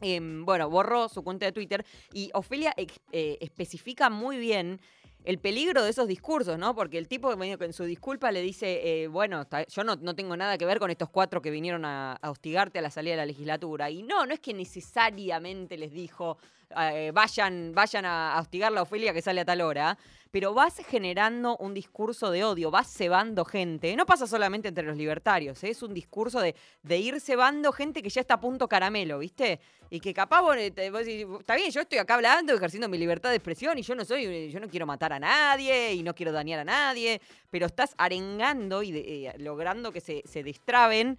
[0.00, 4.80] Em, bueno, borró su cuenta de Twitter y Ofelia eh, especifica muy bien
[5.24, 6.74] el peligro de esos discursos, ¿no?
[6.74, 10.58] Porque el tipo en su disculpa le dice, eh, bueno, yo no, no tengo nada
[10.58, 13.26] que ver con estos cuatro que vinieron a, a hostigarte a la salida de la
[13.26, 13.90] legislatura.
[13.90, 16.38] Y no, no es que necesariamente les dijo,
[16.76, 19.98] eh, vayan, vayan a, hostigar la Ofelia que sale a tal hora,
[20.30, 23.94] pero vas generando un discurso de odio, vas cebando gente.
[23.96, 25.70] No pasa solamente entre los libertarios, ¿eh?
[25.70, 29.60] es un discurso de, de ir cebando gente que ya está a punto caramelo, ¿viste?
[29.90, 33.28] Y que capaz eh, vos decís, está bien, yo estoy acá hablando, ejerciendo mi libertad
[33.28, 36.32] de expresión y yo no soy, yo no quiero matar a nadie y no quiero
[36.32, 37.20] dañar a nadie,
[37.50, 41.18] pero estás arengando y logrando que se, se destraben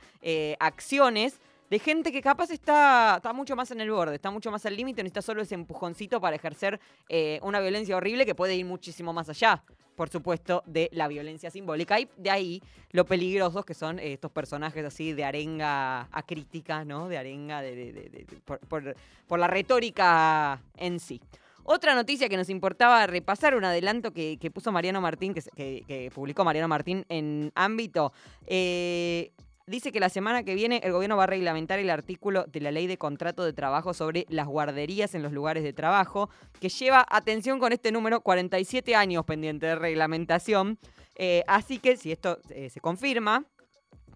[0.59, 1.39] acciones
[1.69, 4.75] de gente que capaz está, está mucho más en el borde, está mucho más al
[4.75, 9.11] límite, necesita solo ese empujoncito para ejercer eh, una violencia horrible que puede ir muchísimo
[9.11, 9.63] más allá,
[9.95, 11.99] por supuesto, de la violencia simbólica.
[11.99, 12.61] Y de ahí
[12.91, 17.07] lo peligrosos que son eh, estos personajes así de arenga acrítica, ¿no?
[17.07, 18.59] De arenga de, por,
[19.27, 21.19] por- la retórica en sí.
[21.63, 26.11] Otra noticia que nos importaba repasar, un adelanto que, que puso Mariano Martín, que- que
[26.13, 28.11] publicó Mariano Martín en ámbito.
[28.45, 29.31] eh,
[29.67, 32.71] dice que la semana que viene el gobierno va a reglamentar el artículo de la
[32.71, 37.05] ley de contrato de trabajo sobre las guarderías en los lugares de trabajo, que lleva,
[37.09, 40.77] atención con este número, 47 años pendiente de reglamentación.
[41.15, 43.45] Eh, así que si esto eh, se confirma,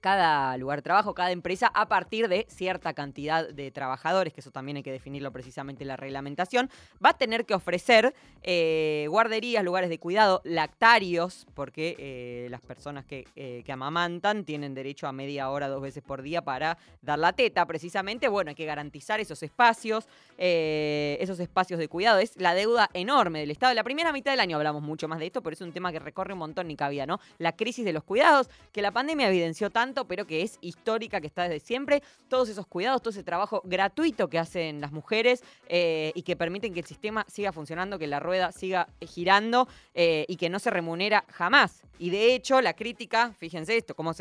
[0.01, 4.51] cada lugar de trabajo, cada empresa, a partir de cierta cantidad de trabajadores, que eso
[4.51, 6.69] también hay que definirlo precisamente en la reglamentación,
[7.03, 13.05] va a tener que ofrecer eh, guarderías, lugares de cuidado, lactarios, porque eh, las personas
[13.05, 17.19] que, eh, que amamantan tienen derecho a media hora, dos veces por día para dar
[17.19, 18.27] la teta, precisamente.
[18.27, 22.19] Bueno, hay que garantizar esos espacios, esos espacios de cuidado.
[22.19, 23.73] Es la deuda enorme del Estado.
[23.73, 25.99] La primera mitad del año hablamos mucho más de esto, pero es un tema que
[25.99, 27.19] recorre un montón ni cabía, ¿no?
[27.37, 31.27] La crisis de los cuidados, que la pandemia evidenció tanto, pero que es histórica, que
[31.27, 32.03] está desde siempre.
[32.27, 36.73] Todos esos cuidados, todo ese trabajo gratuito que hacen las mujeres eh, y que permiten
[36.73, 40.69] que el sistema siga funcionando, que la rueda siga girando eh, y que no se
[40.69, 41.83] remunera jamás.
[41.99, 44.11] Y de hecho, la crítica, fíjense esto, cómo,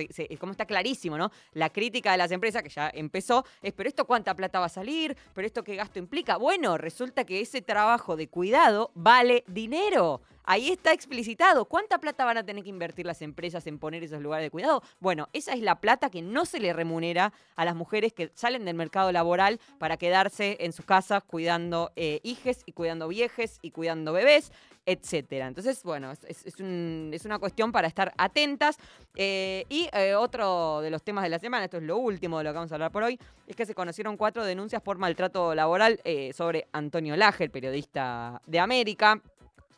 [0.41, 1.31] cómo está clarísimo, ¿no?
[1.53, 4.71] La crítica de las empresas, que ya empezó, es, pero esto cuánta plata va a
[4.71, 6.37] salir, pero esto qué gasto implica.
[6.37, 10.23] Bueno, resulta que ese trabajo de cuidado vale dinero.
[10.47, 11.65] Ahí está explicitado.
[11.65, 14.81] ¿Cuánta plata van a tener que invertir las empresas en poner esos lugares de cuidado?
[15.01, 18.65] Bueno, esa es la plata que no se le remunera a las mujeres que salen
[18.65, 23.73] del mercado laboral para quedarse en sus casas cuidando eh, hijes y cuidando viejes y
[23.73, 24.53] cuidando bebés,
[24.87, 25.49] etcétera.
[25.49, 28.77] Entonces, bueno, es, es- es un- es una cuestión para estar atentas.
[29.17, 32.45] Eh, y eh, otro de los temas de la semana, esto es lo último de
[32.45, 33.19] lo que vamos a hablar por hoy,
[33.49, 38.41] es que se conocieron cuatro denuncias por maltrato laboral eh, sobre Antonio Laje, el periodista
[38.47, 39.21] de América.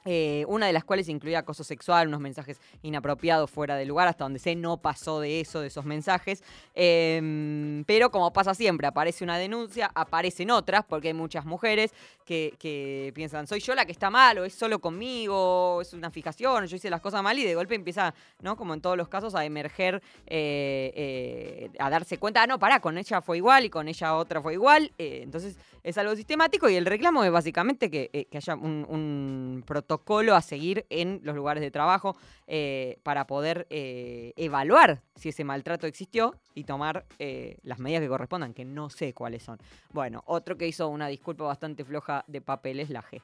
[0.05, 4.25] Eh, una de las cuales incluía acoso sexual, unos mensajes inapropiados fuera de lugar, hasta
[4.25, 6.43] donde sé no pasó de eso, de esos mensajes.
[6.75, 11.93] Em, pero como pasa siempre, aparece una denuncia, aparecen otras, porque hay muchas mujeres
[12.25, 16.67] que, piensan, soy yo la que está mal, o es solo conmigo, es una fijación,
[16.67, 18.57] yo hice las cosas mal, y de golpe empieza, ¿no?
[18.57, 22.81] Como en todos los casos, a emerger, eh, eh, a darse cuenta, ah, no, pará,
[22.81, 24.93] con ella fue igual y con ella otra fue igual.
[24.99, 25.57] entonces
[25.89, 30.43] es algo sistemático y el reclamo es básicamente que, eh, que haya un, protocolo a
[30.43, 32.17] seguir en los lugares de trabajo
[32.47, 37.07] eh, para poder eh, evaluar si ese maltrato existió y tomar
[37.63, 39.59] las medidas que correspondan, que no sé cuáles son.
[39.93, 43.23] Bueno, otro que hizo una disculpa bastante floja de papel es la G.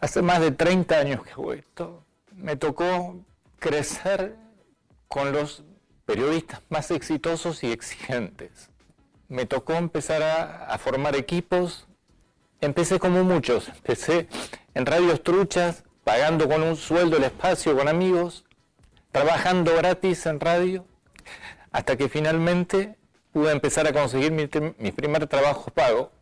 [0.00, 2.04] Hace más de 30 años que hago esto.
[2.36, 3.16] Me tocó
[3.58, 4.36] crecer
[5.08, 5.64] con los
[6.06, 8.71] periodistas más exitosos y exigentes.
[9.32, 11.86] Me tocó empezar a, formar equipos.
[12.60, 13.66] Empecé como muchos.
[13.68, 14.28] Empecé
[14.74, 18.44] en radios truchas, pagando con un sueldo el espacio con amigos,
[19.10, 20.84] trabajando gratis en radio,
[21.70, 22.98] hasta que finalmente
[23.32, 26.12] pude empezar a conseguir mi, mi primer trabajo pago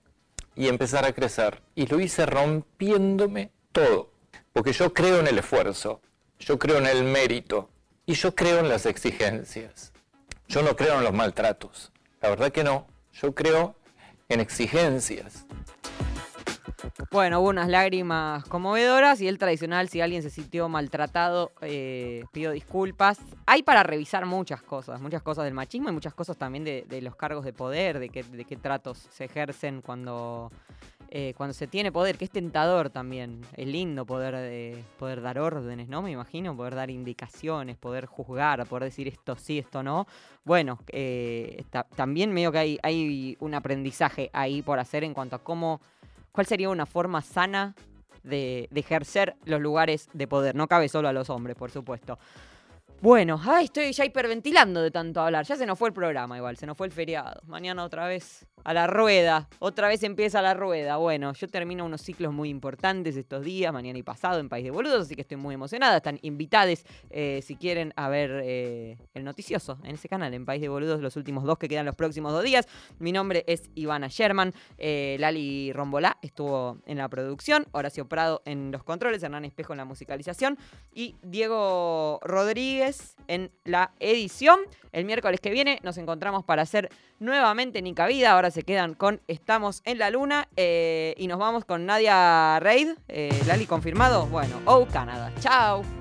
[0.54, 1.62] y empezar a crecer.
[1.74, 4.12] Y lo hice rompiéndome todo.
[4.52, 6.00] Porque yo creo en el esfuerzo,
[6.38, 7.70] yo creo en el mérito
[8.06, 9.92] y yo creo en las exigencias.
[10.46, 11.90] Yo no creo en los maltratos.
[12.20, 12.86] La verdad que no.
[13.12, 13.74] Yo creo
[14.28, 15.46] en exigencias.
[17.10, 22.52] Bueno, hubo unas lágrimas conmovedoras y el tradicional, si alguien se sintió maltratado, eh, pido
[22.52, 23.18] disculpas.
[23.46, 27.02] Hay para revisar muchas cosas, muchas cosas del machismo y muchas cosas también de, de
[27.02, 30.52] los cargos de poder, de qué, de qué tratos se ejercen cuando,
[31.10, 33.40] eh, cuando se tiene poder, que es tentador también.
[33.56, 36.02] Es lindo poder, eh, poder dar órdenes, ¿no?
[36.02, 40.06] Me imagino, poder dar indicaciones, poder juzgar, poder decir esto sí, esto no.
[40.44, 45.36] Bueno, eh, ta- también medio que hay, hay un aprendizaje ahí por hacer en cuanto
[45.36, 45.80] a cómo
[46.32, 47.74] ¿Cuál sería una forma sana
[48.22, 50.54] de, de ejercer los lugares de poder?
[50.54, 52.20] No cabe solo a los hombres, por supuesto.
[53.02, 55.46] Bueno, ay, estoy ya hiperventilando de tanto hablar.
[55.46, 57.40] Ya se nos fue el programa igual, se nos fue el feriado.
[57.46, 59.48] Mañana otra vez a la rueda.
[59.58, 60.98] Otra vez empieza la rueda.
[60.98, 64.70] Bueno, yo termino unos ciclos muy importantes estos días, mañana y pasado en País de
[64.70, 65.96] Boludos, así que estoy muy emocionada.
[65.96, 70.68] Están invitados si quieren a ver eh, el noticioso en ese canal, en País de
[70.68, 72.68] Boludos, los últimos dos que quedan los próximos dos días.
[72.98, 74.52] Mi nombre es Ivana Sherman.
[74.76, 79.78] eh, Lali Rombolá estuvo en la producción, Horacio Prado en los controles, Hernán Espejo en
[79.78, 80.58] la musicalización
[80.92, 82.89] y Diego Rodríguez
[83.28, 84.58] en la edición.
[84.92, 88.32] El miércoles que viene nos encontramos para hacer nuevamente Nica Vida.
[88.32, 92.88] Ahora se quedan con Estamos en la Luna eh, y nos vamos con Nadia Reid.
[93.08, 94.26] Eh, Lali confirmado.
[94.26, 95.32] Bueno, oh Canadá.
[95.40, 95.99] Chao.